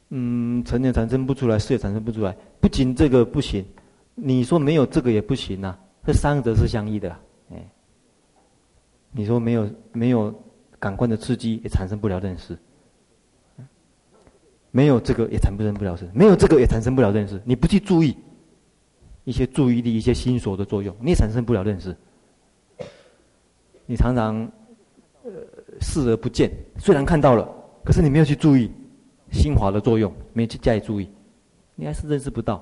[0.09, 2.37] 嗯，成也产生不出来，事也产生不出来。
[2.59, 3.65] 不仅这个不行，
[4.13, 5.79] 你说没有这个也不行啊。
[6.05, 7.17] 这三者是相依的，
[9.11, 10.33] 你说没有没有
[10.79, 12.57] 感官的刺激，也产生不了认识。
[14.71, 17.41] 没有这个也产生不了认识，没有这个也产生不了认识。
[17.43, 18.15] 你不去注意
[19.23, 21.95] 一些注意力、一些心所的作用，你也产生不了认识。
[23.85, 24.49] 你常常
[25.23, 25.31] 呃
[25.81, 27.47] 视而不见，虽然看到了，
[27.83, 28.71] 可是你没有去注意。
[29.31, 31.09] 心华的作用没有去加以注意，
[31.75, 32.61] 你还是认识不到。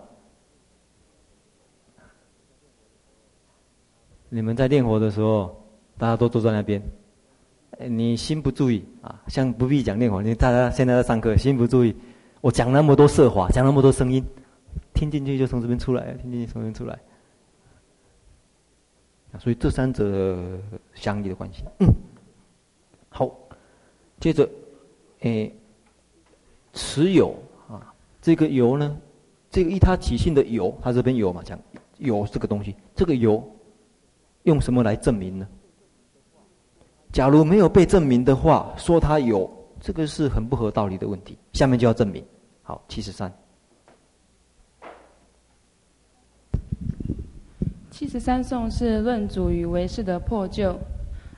[4.29, 5.58] 你们在练佛的时候，
[5.99, 6.81] 大家都坐在那边，
[7.89, 11.95] 你心不注意啊，像不必讲练佛，你大家现在在上课，心不注意，
[12.41, 14.25] 我讲那么多色华，讲那么多声音，
[14.93, 16.97] 听进去就从这边出来，听进去从这边出来。
[19.37, 20.41] 所以这三者
[20.95, 21.63] 相依的关系。
[21.79, 21.87] 嗯，
[23.09, 23.29] 好，
[24.19, 24.49] 接着，
[25.19, 25.53] 诶。
[26.71, 27.35] 持有
[27.67, 28.95] 啊，这个有呢，
[29.49, 31.59] 这个依他起性的有，他这边有嘛，讲
[31.97, 33.43] 有这个东西，这个有
[34.43, 35.47] 用什么来证明呢？
[37.11, 39.49] 假如没有被证明的话，说他有，
[39.81, 41.37] 这个是很不合道理的问题。
[41.53, 42.23] 下面就要证明。
[42.61, 43.33] 好，七十三，
[47.89, 50.79] 七十三颂是论主与唯识的破旧。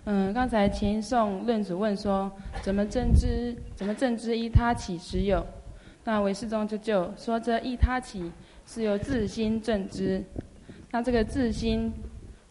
[0.04, 2.30] 嗯，刚才前一颂论主问说，
[2.62, 3.56] 怎么证知？
[3.76, 5.46] 怎么证知依他起实有？
[6.04, 8.30] 那唯识宗就就说，这依他起
[8.66, 10.22] 是由自心证知。
[10.92, 11.90] 那这个自心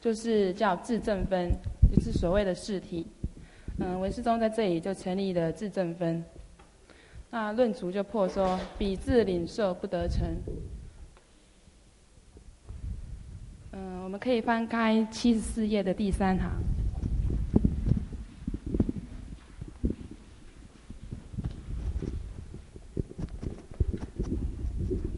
[0.00, 1.50] 就是叫自证分，
[1.92, 3.06] 就是所谓的试体。
[3.78, 6.24] 嗯，文世宗在这里就成立了自证分。
[7.30, 10.26] 那论主就破说，彼自领受不得成。
[13.72, 16.50] 嗯，我们可以翻开七十四页的第三行。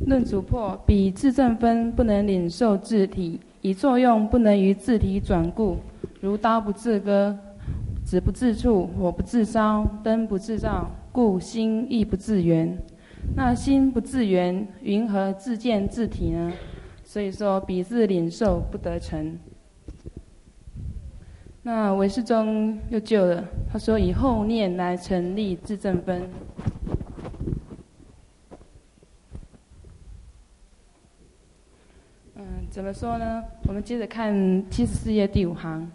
[0.07, 5.79] 论主破，彼自证分不能领受自体，以作用不能于自体转故，
[6.23, 7.37] 如刀不自割，
[8.07, 12.79] 纸不自触，火不自烧，灯不自照，故心亦不自圆。
[13.35, 16.53] 那心不自圆，云何自见自体呢？
[17.03, 19.37] 所以说，彼自领受不得成。
[21.65, 26.23] 那韦世忠又救了，他说以后念来成立自证分。
[32.37, 33.43] 嗯怎么说呢？
[33.67, 34.33] 我们接着看
[34.71, 35.91] 七十四页第五行，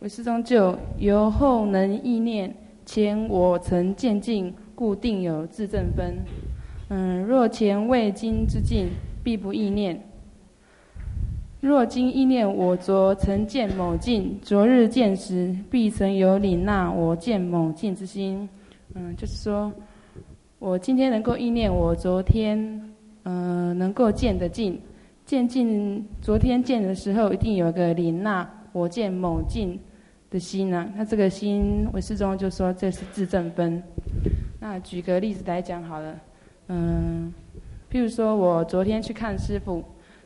[0.00, 2.54] 为师宗就由后能意念，
[2.86, 6.16] 前我曾见尽，故定有自证分。
[6.88, 8.88] 嗯，若前未经之尽，
[9.22, 10.02] 必不意念。
[11.60, 18.48] 若今忆念我昨曾见某尽，昨日见时，必曾有领纳我见某尽之心。
[18.94, 19.70] 嗯，就是说，
[20.58, 22.90] 我今天能够意念我昨天，
[23.24, 24.80] 嗯，能够见的尽。
[25.26, 29.78] 见尽昨天见的时候，一定有个领纳我见某尽
[30.30, 30.90] 的心呢。
[30.96, 33.82] 那这个心，唯识宗就说这是自证分。
[34.60, 36.20] 那举个例子来讲好了，
[36.68, 37.32] 嗯，
[37.90, 39.84] 譬如说我昨天去看师傅，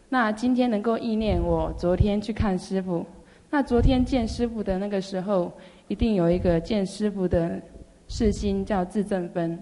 [0.09, 3.05] 那今天能够意念我昨天去看师傅，
[3.51, 5.53] 那昨天见师傅的那个时候，
[5.89, 7.61] 一定有一个见师傅的
[8.09, 9.59] 识心叫自证分。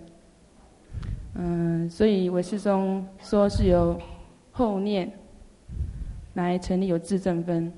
[1.34, 3.98] 嗯，所以唯识宗说是由
[4.50, 5.10] 后念。
[6.34, 7.70] 来成立有自证分。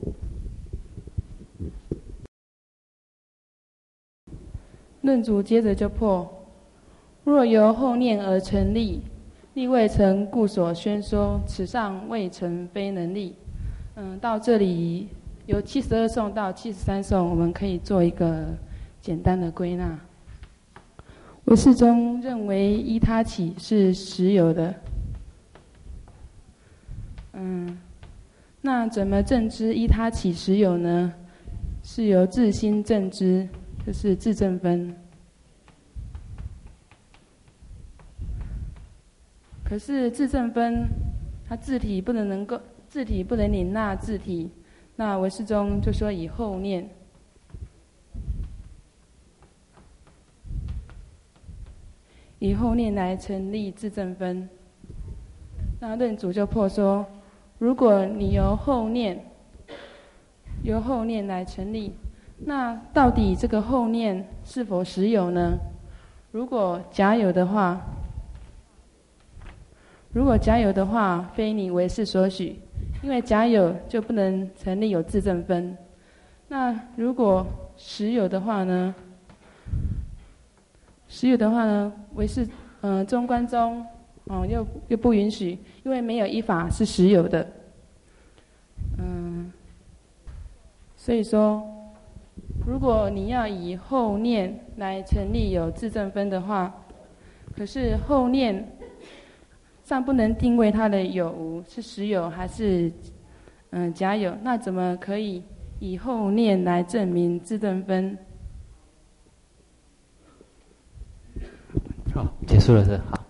[5.05, 6.27] 论主接着就破，
[7.25, 9.03] 若由后念而成立，
[9.53, 13.35] 立未成故所宣说，此上未成非能力。
[13.97, 15.07] 嗯，到这里
[15.45, 18.47] 由七十二颂到七十三颂，我们可以做一个
[19.03, 19.99] 简单的归纳。
[21.45, 24.75] 唯识宗认为依他起是实有的。
[27.35, 27.79] 嗯，
[28.63, 31.13] 那怎么证知依他起实有呢？
[31.83, 33.47] 是由自心证知，
[33.87, 34.97] 就是自证分。
[39.65, 40.89] 可是自证分，
[41.49, 42.61] 它字体不能能够。
[42.87, 44.49] 字体不能领纳字体，
[44.95, 46.89] 那唯识宗就说以后念，
[52.39, 54.49] 以后念来成立自证分。
[55.81, 57.05] 那论主就破说，
[57.59, 59.25] 如果你由后念，
[60.63, 61.95] 由后念来成立，
[62.47, 65.59] 那到底这个后念是否实有呢？
[66.33, 67.81] 如果假有的话，
[70.13, 72.61] 如果假有的话，非你唯是所许。
[73.03, 75.77] 因为假有就不能成立有自证分，
[76.49, 78.95] 那如果实有的话呢？
[81.07, 81.93] 实有的话呢？
[82.15, 82.49] 为是
[82.81, 83.85] 嗯中观中
[84.25, 87.47] 哦又又不允许，因为没有一法是实有的，
[88.99, 89.53] 嗯，
[90.97, 91.63] 所以说，
[92.67, 96.75] 如果你要以后念来成立有自证分的话，
[97.57, 98.71] 可是后念。
[99.85, 102.91] 尚不能定位它的有无是实有还是
[103.69, 105.43] 嗯假有，那怎么可以
[105.79, 108.17] 以后念来证明自证分？
[112.15, 113.27] 好，结束了是好。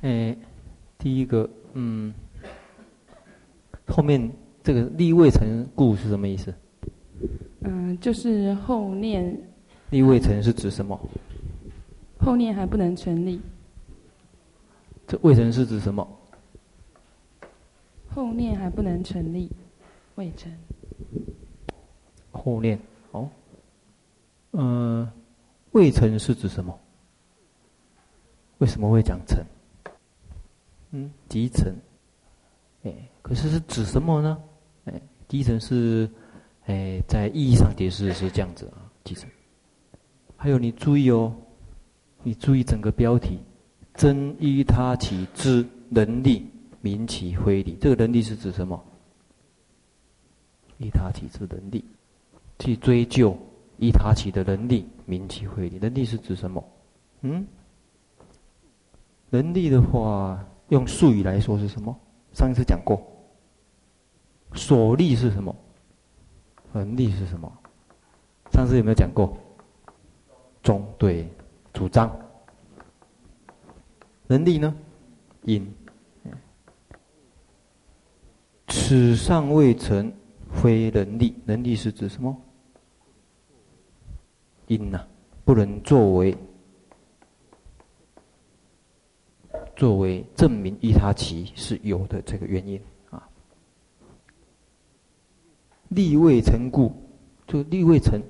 [0.00, 0.36] 诶，
[0.98, 2.12] 第一个嗯，
[3.86, 4.28] 后面
[4.64, 6.52] 这个立未成故是什么意思？
[7.64, 9.36] 嗯，就是后念。
[9.90, 10.98] 立未成是指什么？
[12.18, 13.40] 后念还不能成立。
[15.06, 16.06] 这未成是指什么？
[18.08, 19.50] 后念还不能成立，
[20.14, 20.52] 未成。
[22.30, 22.78] 后念，
[23.10, 23.28] 哦，
[24.52, 25.12] 嗯、呃，
[25.72, 26.78] 未成是指什么？
[28.58, 29.44] 为什么会讲成？
[30.92, 31.74] 嗯，集成。
[32.84, 34.42] 哎，可是是指什么呢？
[34.84, 36.08] 哎，集成是，
[36.66, 39.26] 哎，在意义上解释是这样子啊，其实。
[40.36, 41.34] 还有你注意哦，
[42.22, 43.38] 你注意整个标题。
[43.94, 46.44] 真依他起之能力，
[46.80, 47.78] 名其非理。
[47.80, 48.82] 这个能力是指什么？
[50.78, 51.84] 依他起之能力，
[52.58, 53.38] 去追究
[53.78, 55.78] 依他起的能力，名其非理。
[55.78, 56.64] 能力是指什么？
[57.20, 57.46] 嗯？
[59.30, 61.96] 能力的话，用术语来说是什么？
[62.32, 63.00] 上一次讲过。
[64.54, 65.54] 所立是什么？
[66.74, 67.50] 能力是什么？
[68.52, 69.36] 上次有没有讲过？
[70.62, 71.28] 中对，
[71.72, 72.10] 主张。
[74.26, 74.74] 能力呢？
[75.42, 75.72] 因，
[78.68, 80.12] 此尚未成，
[80.50, 81.34] 非能力。
[81.44, 82.36] 能力是指什么？
[84.66, 85.06] 因呐、
[85.44, 86.36] 不能作为
[89.76, 93.28] 作为证明依他起是有的这个原因啊。
[95.94, 96.92] 立未成故，
[97.46, 98.20] 就立未成，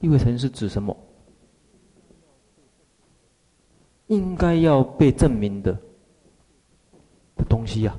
[0.00, 0.96] 立未成是指什么？
[4.08, 5.72] 应该要被证明的
[7.34, 7.96] 的东西呀、啊，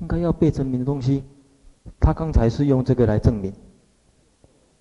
[0.00, 1.22] 应该要被证明的东西，
[2.00, 3.52] 他刚才是用这个来证明，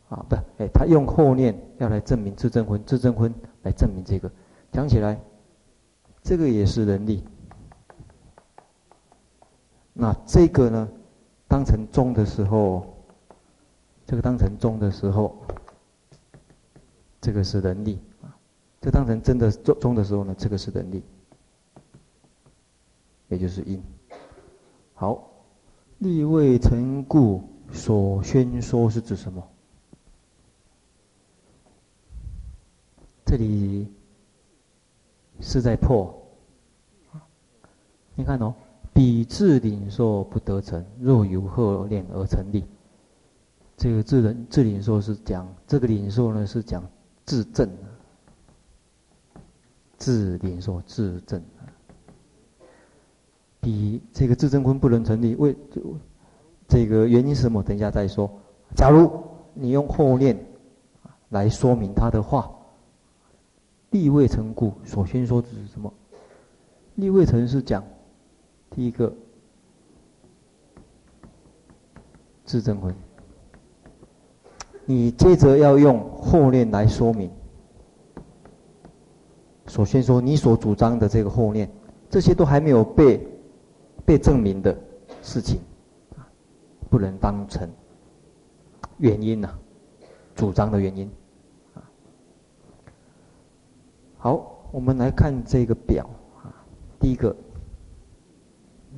[0.08, 3.34] 啊，不，哎，他用后念要来证明自证婚，自证婚
[3.64, 4.32] 来证明这个，
[4.72, 5.20] 讲起来，
[6.22, 7.22] 这个也是能力。
[9.98, 10.90] 那这个呢，
[11.48, 12.86] 当成中的时候，
[14.06, 15.42] 这个当成中的时候。
[17.22, 18.38] 这个是能力啊，
[18.80, 21.02] 这当成真的中中的时候呢，这个是能力，
[23.30, 23.82] 也就是因。
[24.94, 25.28] 好，
[25.98, 29.42] 力未成故所宣说是指什么？
[33.26, 33.92] 这里
[35.40, 36.16] 是在破。
[38.14, 38.54] 你看哦，
[38.96, 42.64] 彼自领受不得成，若由后念而成立。
[43.76, 46.82] 这个自领自领受是讲这个领受呢是讲。
[47.28, 47.68] 自证，
[49.98, 51.42] 自领受自证，
[53.60, 55.56] 比这个自证坤不能成立，为
[56.68, 57.64] 这个原因是什么？
[57.64, 58.30] 等一下再说。
[58.76, 59.12] 假如
[59.56, 60.38] 你用后念
[61.30, 62.48] 来说明他的话，
[63.90, 65.92] 力未成故所先说指是什么？
[66.94, 67.84] 力未成是讲
[68.76, 69.12] 第一个
[72.44, 72.94] 自证分。
[74.86, 77.32] 你接着要用后念来说明，
[79.68, 81.72] 首先说你所主张的这个后念，
[82.10, 83.26] 这些都还没有被
[84.06, 84.78] 被证明的
[85.24, 85.62] 事情，
[86.90, 87.68] 不能当成
[88.98, 89.58] 原因呐、
[90.36, 91.10] 主张的原因。
[94.18, 96.08] 好，我们来看这个表
[96.44, 96.52] 啊，
[97.00, 97.36] 第一个，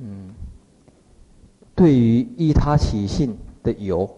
[0.00, 0.32] 嗯，
[1.74, 4.08] 对于依他起性的有，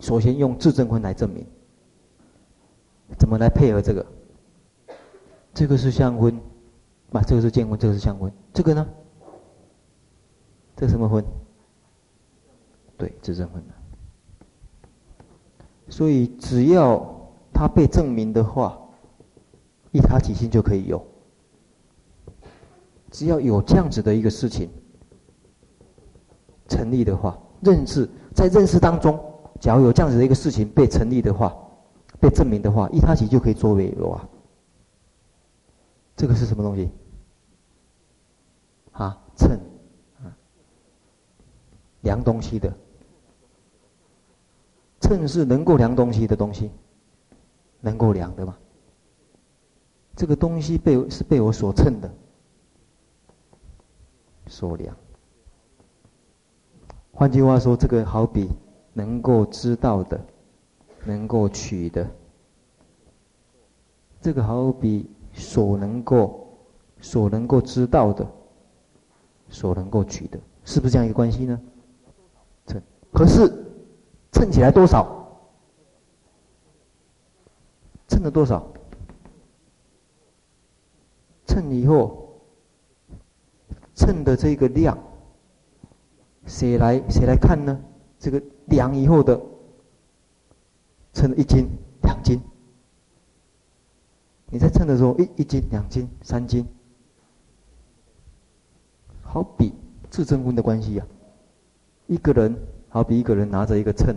[0.00, 1.46] 首先用自证分来证明，
[3.18, 4.06] 怎么来配合这个？
[5.54, 6.38] 这个是相分，
[7.12, 8.86] 啊，这个是见分，这个是相分，这个呢？
[10.76, 11.24] 这什么分？
[12.98, 13.62] 对，自证分。
[15.88, 18.78] 所以只要它被证明的话，
[19.92, 21.06] 依他起性就可以有。
[23.14, 24.68] 只要有这样子的一个事情
[26.66, 29.16] 成立的话，认识在认识当中。
[29.60, 31.56] 假如有这样子的一个事情被成立的话，
[32.20, 34.28] 被证明的话，一他起就可以作为有啊。
[36.16, 36.90] 这个是什么东西？
[38.90, 39.60] 啊，秤，
[40.20, 40.26] 啊，
[42.00, 42.72] 量东西的。
[45.00, 46.68] 秤是能够量东西的东西，
[47.80, 48.56] 能够量的嘛。
[50.16, 52.12] 这个东西被是被我所称的，
[54.46, 54.96] 所量。
[57.12, 58.48] 换句话说，这个好比。
[58.96, 60.24] 能够知道的，
[61.04, 62.08] 能够取的，
[64.20, 66.46] 这个好比所能够、
[67.00, 68.24] 所能够知道的，
[69.48, 71.60] 所能够取的，是不是这样一个关系呢？
[72.68, 72.80] 称，
[73.12, 73.52] 可是
[74.30, 75.26] 称起来多少？
[78.06, 78.64] 称了多少？
[81.48, 82.23] 称以后，
[84.04, 84.98] 称的这个量，
[86.46, 87.80] 谁来谁来看呢？
[88.18, 88.42] 这个。
[88.66, 89.38] 量以后的，
[91.12, 91.68] 称一斤、
[92.02, 92.40] 两斤。
[94.46, 96.66] 你在称的时候，一一斤、两斤、三斤，
[99.20, 99.74] 好比
[100.08, 101.12] 自证分的关系呀、啊。
[102.06, 102.56] 一个人
[102.88, 104.16] 好比一个人拿着一个秤，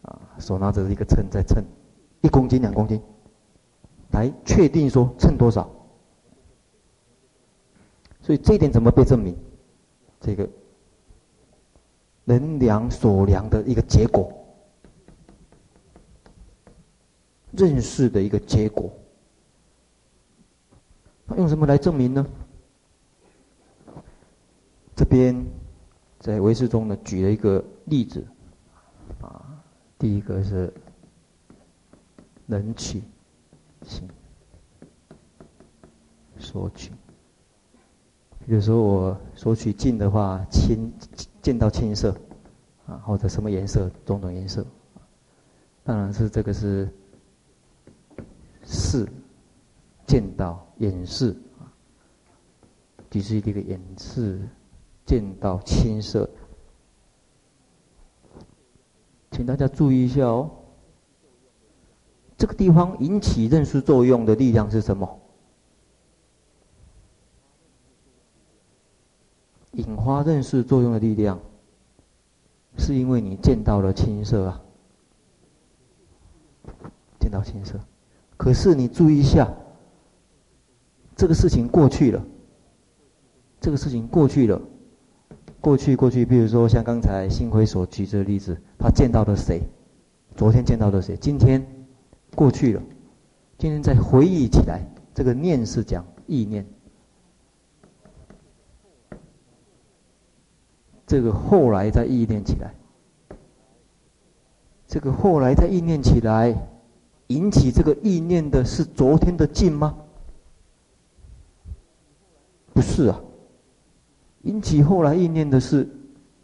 [0.00, 1.62] 啊，手拿着一个秤在称，
[2.22, 3.02] 一公斤、两公斤，
[4.12, 5.70] 来确定说称多少。
[8.22, 9.36] 所以这一点怎么被证明？
[10.20, 10.48] 这个。
[12.22, 14.32] 能量所量的一个结果，
[17.50, 18.92] 认识的一个结果，
[21.36, 22.24] 用什么来证明呢？
[24.94, 25.44] 这边
[26.20, 28.24] 在唯识中呢，举了一个例子，
[29.20, 29.60] 啊，
[29.98, 30.72] 第一个是
[32.46, 33.02] 能取
[33.82, 34.08] 性
[36.38, 36.92] 索取，
[38.50, 40.92] 比如说我索取净的话，青。
[41.40, 42.14] 见到青色，
[42.84, 44.66] 啊，或者什么颜色，种种颜色，
[45.82, 46.86] 当然是这个是
[48.62, 49.08] 视
[50.06, 51.64] 见到眼视，啊，
[53.08, 54.38] 就是这个眼视
[55.06, 56.28] 见到青色，
[59.30, 60.50] 请大家注意一下哦，
[62.36, 65.19] 这个地方引起认识作用的力量是什么？
[69.72, 71.38] 引发认识作用的力量，
[72.76, 74.60] 是因为你见到了青色啊，
[77.20, 77.78] 见到青色。
[78.36, 79.52] 可是你注意一下，
[81.14, 82.24] 这个事情过去了，
[83.60, 84.60] 这个事情过去了，
[85.60, 86.24] 过去过去。
[86.24, 89.62] 比如说像刚才星辉所举这个例子，他见到了谁？
[90.34, 91.16] 昨天见到了谁？
[91.16, 91.64] 今天
[92.34, 92.82] 过去了，
[93.58, 94.80] 今天再回忆起来，
[95.14, 96.66] 这个念是讲意念。
[101.10, 102.72] 这个后来再意念起来，
[104.86, 106.54] 这个后来再意念起来，
[107.26, 109.96] 引起这个意念的是昨天的境吗？
[112.72, 113.20] 不是啊，
[114.42, 115.84] 引起后来意念的是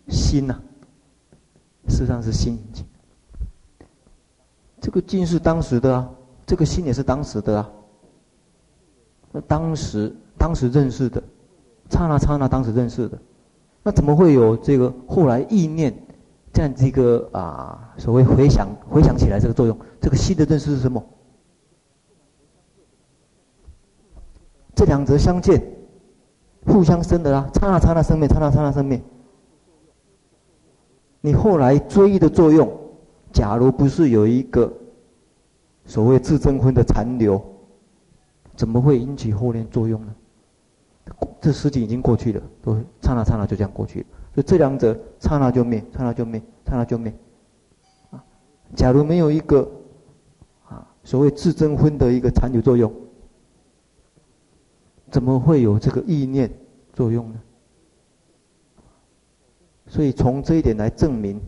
[0.09, 0.59] 心呐、啊，
[1.87, 2.59] 事实上是心。
[4.81, 6.11] 这个境是当时的啊，
[6.45, 7.71] 这个心也是当时的啊。
[9.31, 11.23] 那当时当时认识的，
[11.89, 13.17] 刹那刹那当时认识的。
[13.87, 15.95] 那怎么会有这个后来意念
[16.53, 19.79] 这样子一个啊所谓回想回想起来这个作用？
[20.01, 21.01] 这个新的认识是什么？
[24.75, 25.63] 这两者相见，
[26.67, 29.01] 互相生的啦，刹那刹那生灭，刹那刹那生灭。
[31.21, 32.69] 你后来追忆的作用，
[33.33, 34.73] 假如不是有一个
[35.85, 37.41] 所谓自证分的残留，
[38.57, 40.13] 怎么会引起后念作用呢？
[41.41, 44.07] 这时间已经过去了，都刹那刹那就这样过去了。
[44.35, 47.15] 所以这两者刹那就灭，刹那就灭，刹那就灭。
[48.11, 48.25] 啊，
[48.75, 49.71] 假如没有一个
[50.65, 52.93] 啊所谓自证分的一个残留作用，
[55.11, 56.51] 怎么会有这个意念
[56.93, 57.41] 作用呢？
[59.87, 61.41] 所以从这一点来证明，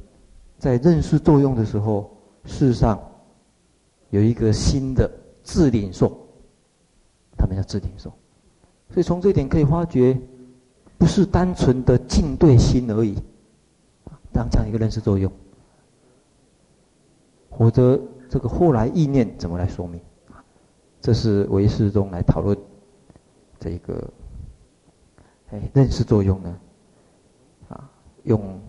[0.58, 3.00] 在认识作用的时候，事实上
[4.10, 5.10] 有一个新的
[5.42, 6.16] 自领受，
[7.36, 8.12] 他们叫自领受。
[8.90, 10.18] 所以从这点可以发觉，
[10.96, 13.16] 不是单纯的静对心而已，
[14.32, 15.30] 当这样一个认识作用，
[17.50, 20.00] 或者这个后来意念怎么来说明？
[21.00, 22.58] 这是唯识中来讨论
[23.60, 24.02] 这个
[25.50, 26.58] 哎认识作用呢。
[27.68, 27.90] 啊
[28.24, 28.60] 用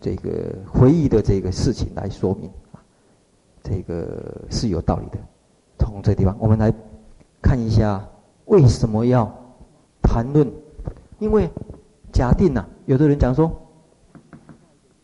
[0.00, 2.78] 这个回忆的这个事情来说明啊，
[3.62, 5.18] 这个是有道理的。
[5.78, 6.72] 从这地方，我们来
[7.42, 8.06] 看一下
[8.44, 9.26] 为什么要
[10.06, 10.50] 谈论？
[11.18, 11.50] 因为
[12.12, 13.50] 假定呐、啊，有的人讲说，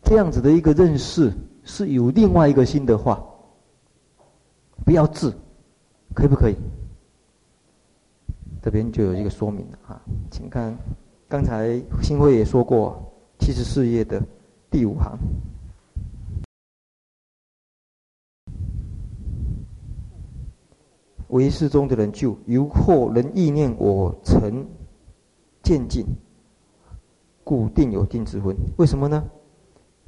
[0.03, 1.31] 这样子的一个认识
[1.63, 3.23] 是有另外一个新的话，
[4.85, 5.31] 不要治，
[6.15, 6.55] 可以不可以？
[8.61, 10.01] 这边就有一个说明了啊，
[10.31, 10.77] 请看
[11.27, 13.09] 刚才新辉也说过。
[13.39, 14.23] 七十四页的
[14.71, 15.17] 第五行，
[21.27, 24.65] 唯识中的人就由或人意念我成
[25.63, 26.05] 渐进，
[27.43, 28.55] 故定有定之分。
[28.77, 29.23] 为什么呢？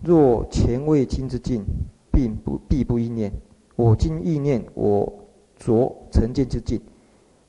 [0.03, 1.63] 若前未亲之境，
[2.11, 3.31] 并不必不应念。
[3.77, 5.11] 我今意念我
[5.55, 6.79] 昨曾见之境，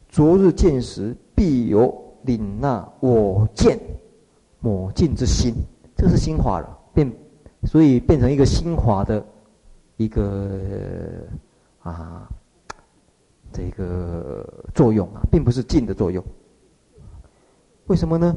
[0.08, 1.92] 昨日见时，必有
[2.22, 3.78] 领纳我见
[4.60, 5.52] 某境之心。
[5.96, 7.12] 这是心法了，变，
[7.64, 9.24] 所以变成一个心法的
[9.96, 11.26] 一个
[11.80, 12.28] 啊，
[13.52, 16.24] 这个作用啊，并不是静的作用。
[17.86, 18.36] 为什么呢？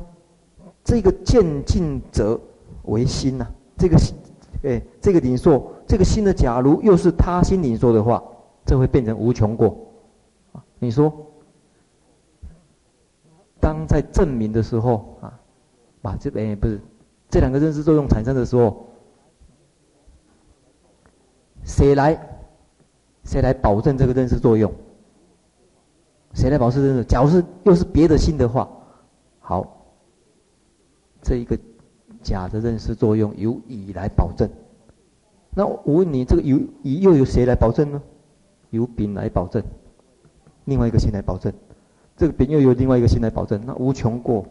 [0.83, 2.39] 这个渐进者
[2.83, 3.47] 为心呐、
[3.77, 4.15] 这个心，
[4.63, 8.23] 哎，这个领受，这个心的假如又是他心领受的话，
[8.65, 9.77] 这会变成无穷过。
[10.79, 11.13] 你说，
[13.59, 15.39] 当在证明的时候啊，
[16.01, 16.79] 把这边不是。
[17.29, 18.87] 这两个认识作用产生的时候，
[21.63, 22.19] 谁来？
[23.25, 24.73] 谁来保证这个认识作用？
[26.33, 27.03] 谁来保证认识？
[27.03, 28.67] 假如是又是别的心的话，
[29.49, 29.65] 好，
[31.23, 31.57] 这一个
[32.21, 34.47] 甲的认识作用由乙来保证。
[35.55, 37.99] 那我问你，这个由乙又由谁来保证呢？
[38.69, 39.63] 由丙来保证，
[40.65, 41.51] 另外一个心来保证。
[42.15, 44.45] 这个丙又由另外一个心来保证，那无穷过。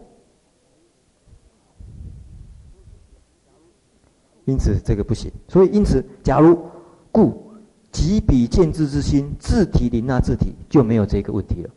[4.46, 5.30] 因此，这个不行。
[5.46, 6.58] 所以，因此，假如
[7.12, 7.52] 故
[7.92, 11.70] 即彼见智之心自体领纳自体，就没有这个问题了。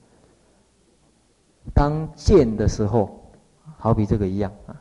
[1.73, 3.31] 当见的时候，
[3.77, 4.75] 好比这个一样啊，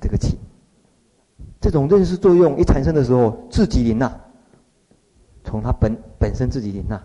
[0.00, 0.38] 这个起，
[1.60, 4.20] 这种认识作用一产生的时候，自己领纳，
[5.44, 7.02] 从它本本身自己领纳，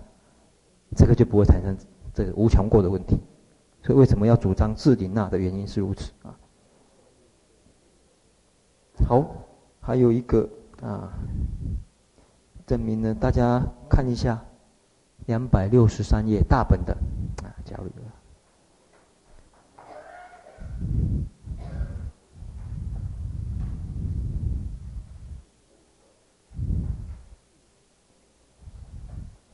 [0.95, 1.77] 这个就不会产生
[2.13, 3.19] 这个无穷过的问题。
[3.83, 6.35] 所以，为什么要主张自领纳的原因是如此啊？
[9.05, 9.25] 好。
[9.81, 10.47] 还有一个
[10.83, 11.11] 啊，
[12.67, 13.59] 证明呢，大家
[13.89, 14.39] 看一下，
[15.25, 16.93] 两百六十三页大本的
[17.41, 17.91] 啊，交流。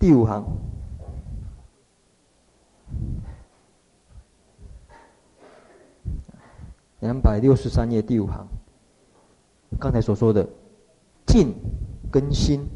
[0.05, 0.45] 第五行，
[6.99, 8.47] 两百六十三页第五行。
[9.79, 10.47] 刚才所说的
[11.25, 11.55] 静
[12.11, 12.67] 跟心，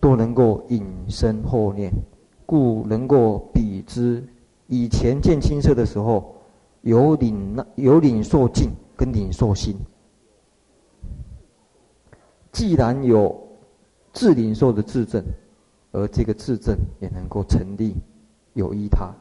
[0.00, 1.92] 都能够引生后念，
[2.44, 4.26] 故能够比之
[4.66, 6.34] 以前见青色的时候，
[6.82, 9.76] 有领有领受静跟领受心。
[12.50, 13.40] 既然有
[14.12, 15.24] 自领受的自证，
[15.92, 17.96] 而这个自证也能够成立，
[18.54, 19.12] 有依他。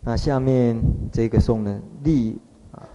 [0.00, 0.80] 那下面
[1.12, 2.38] 这个颂呢，立
[2.72, 2.88] 啊，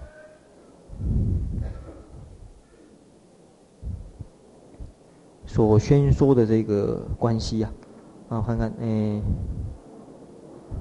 [5.46, 7.72] 所宣说的这个关系啊，
[8.30, 9.22] 啊，看看哎，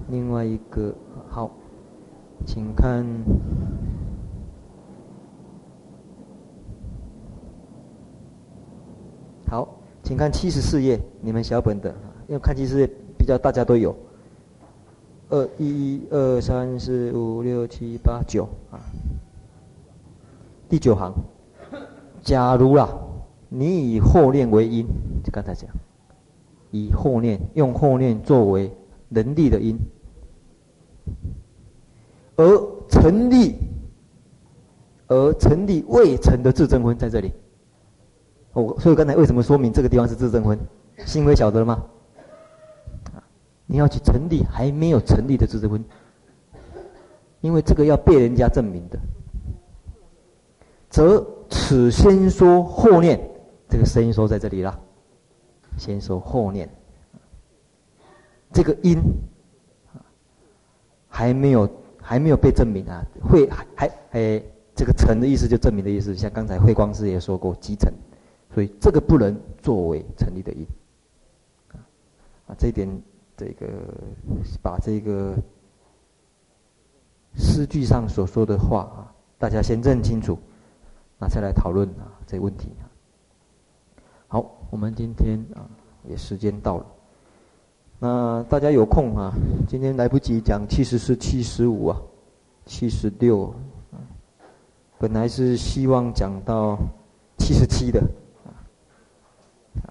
[0.09, 0.95] 另外一个
[1.29, 1.51] 好，
[2.47, 3.05] 请看，
[9.53, 9.69] 好，
[10.03, 11.95] 请看七十四页，你们小本的，
[12.27, 12.89] 因为看七十四页
[13.19, 13.95] 比较大家都有。
[15.29, 18.81] 二一二三四五六七八九啊，
[20.71, 21.13] 第九行，
[22.23, 22.89] 假如啦，
[23.51, 24.87] 你以后念为因，
[25.23, 25.69] 就刚才讲，
[26.71, 28.75] 以后念用后念作为
[29.11, 29.77] 能力的因，
[32.37, 32.47] 而
[32.89, 33.57] 成立，
[35.09, 37.31] 而成立未成的自证分在这里。
[38.53, 40.59] 我所以刚才为什么说明这个地方是自证分？
[41.07, 41.83] 心会晓得了吗？
[43.65, 45.83] 你要去成立还没有成立的自证婚，
[47.41, 48.99] 因为这个要被人家证明的，
[50.91, 53.19] 则此先说后念，
[53.71, 54.79] 这个声音说在这里了，
[55.79, 56.69] 先说后念，
[58.53, 59.03] 这个因
[61.09, 61.67] 还没有
[61.99, 64.43] 还没有被证明啊，会还还哎，
[64.75, 67.91] 这个成的意思就证明的意思，像刚才慧光师也说过，即成，
[68.55, 70.67] 所以这个不能作为成立的因，
[72.47, 72.89] 啊，这一点。
[73.35, 73.67] 这个
[74.63, 75.35] 把这个
[77.35, 80.39] 诗句上所说的话啊，大家先认清楚，
[81.19, 82.69] 那再来讨论啊这个问题。
[84.29, 85.67] 好，我们今天啊
[86.09, 86.87] 也时间到了，
[87.99, 89.33] 那大家有空啊，
[89.67, 92.01] 今天来不及讲七十四、七十五啊，
[92.67, 93.53] 七十六，
[94.99, 96.79] 本来是希望讲到
[97.39, 98.01] 七十七的。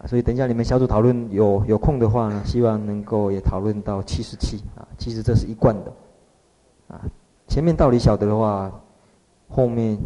[0.08, 5.94] 所以等一下你们小组讨论有有空的话呢希望能够也讨论到七十七啊其实这是一贯的
[6.88, 7.02] 啊
[7.48, 8.72] 前面道理晓得的话
[9.48, 9.98] 后面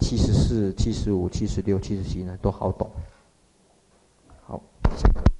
[0.00, 2.90] 七十四七十五七十六七十七呢都好懂。
[4.44, 4.60] 好
[4.96, 5.31] 下课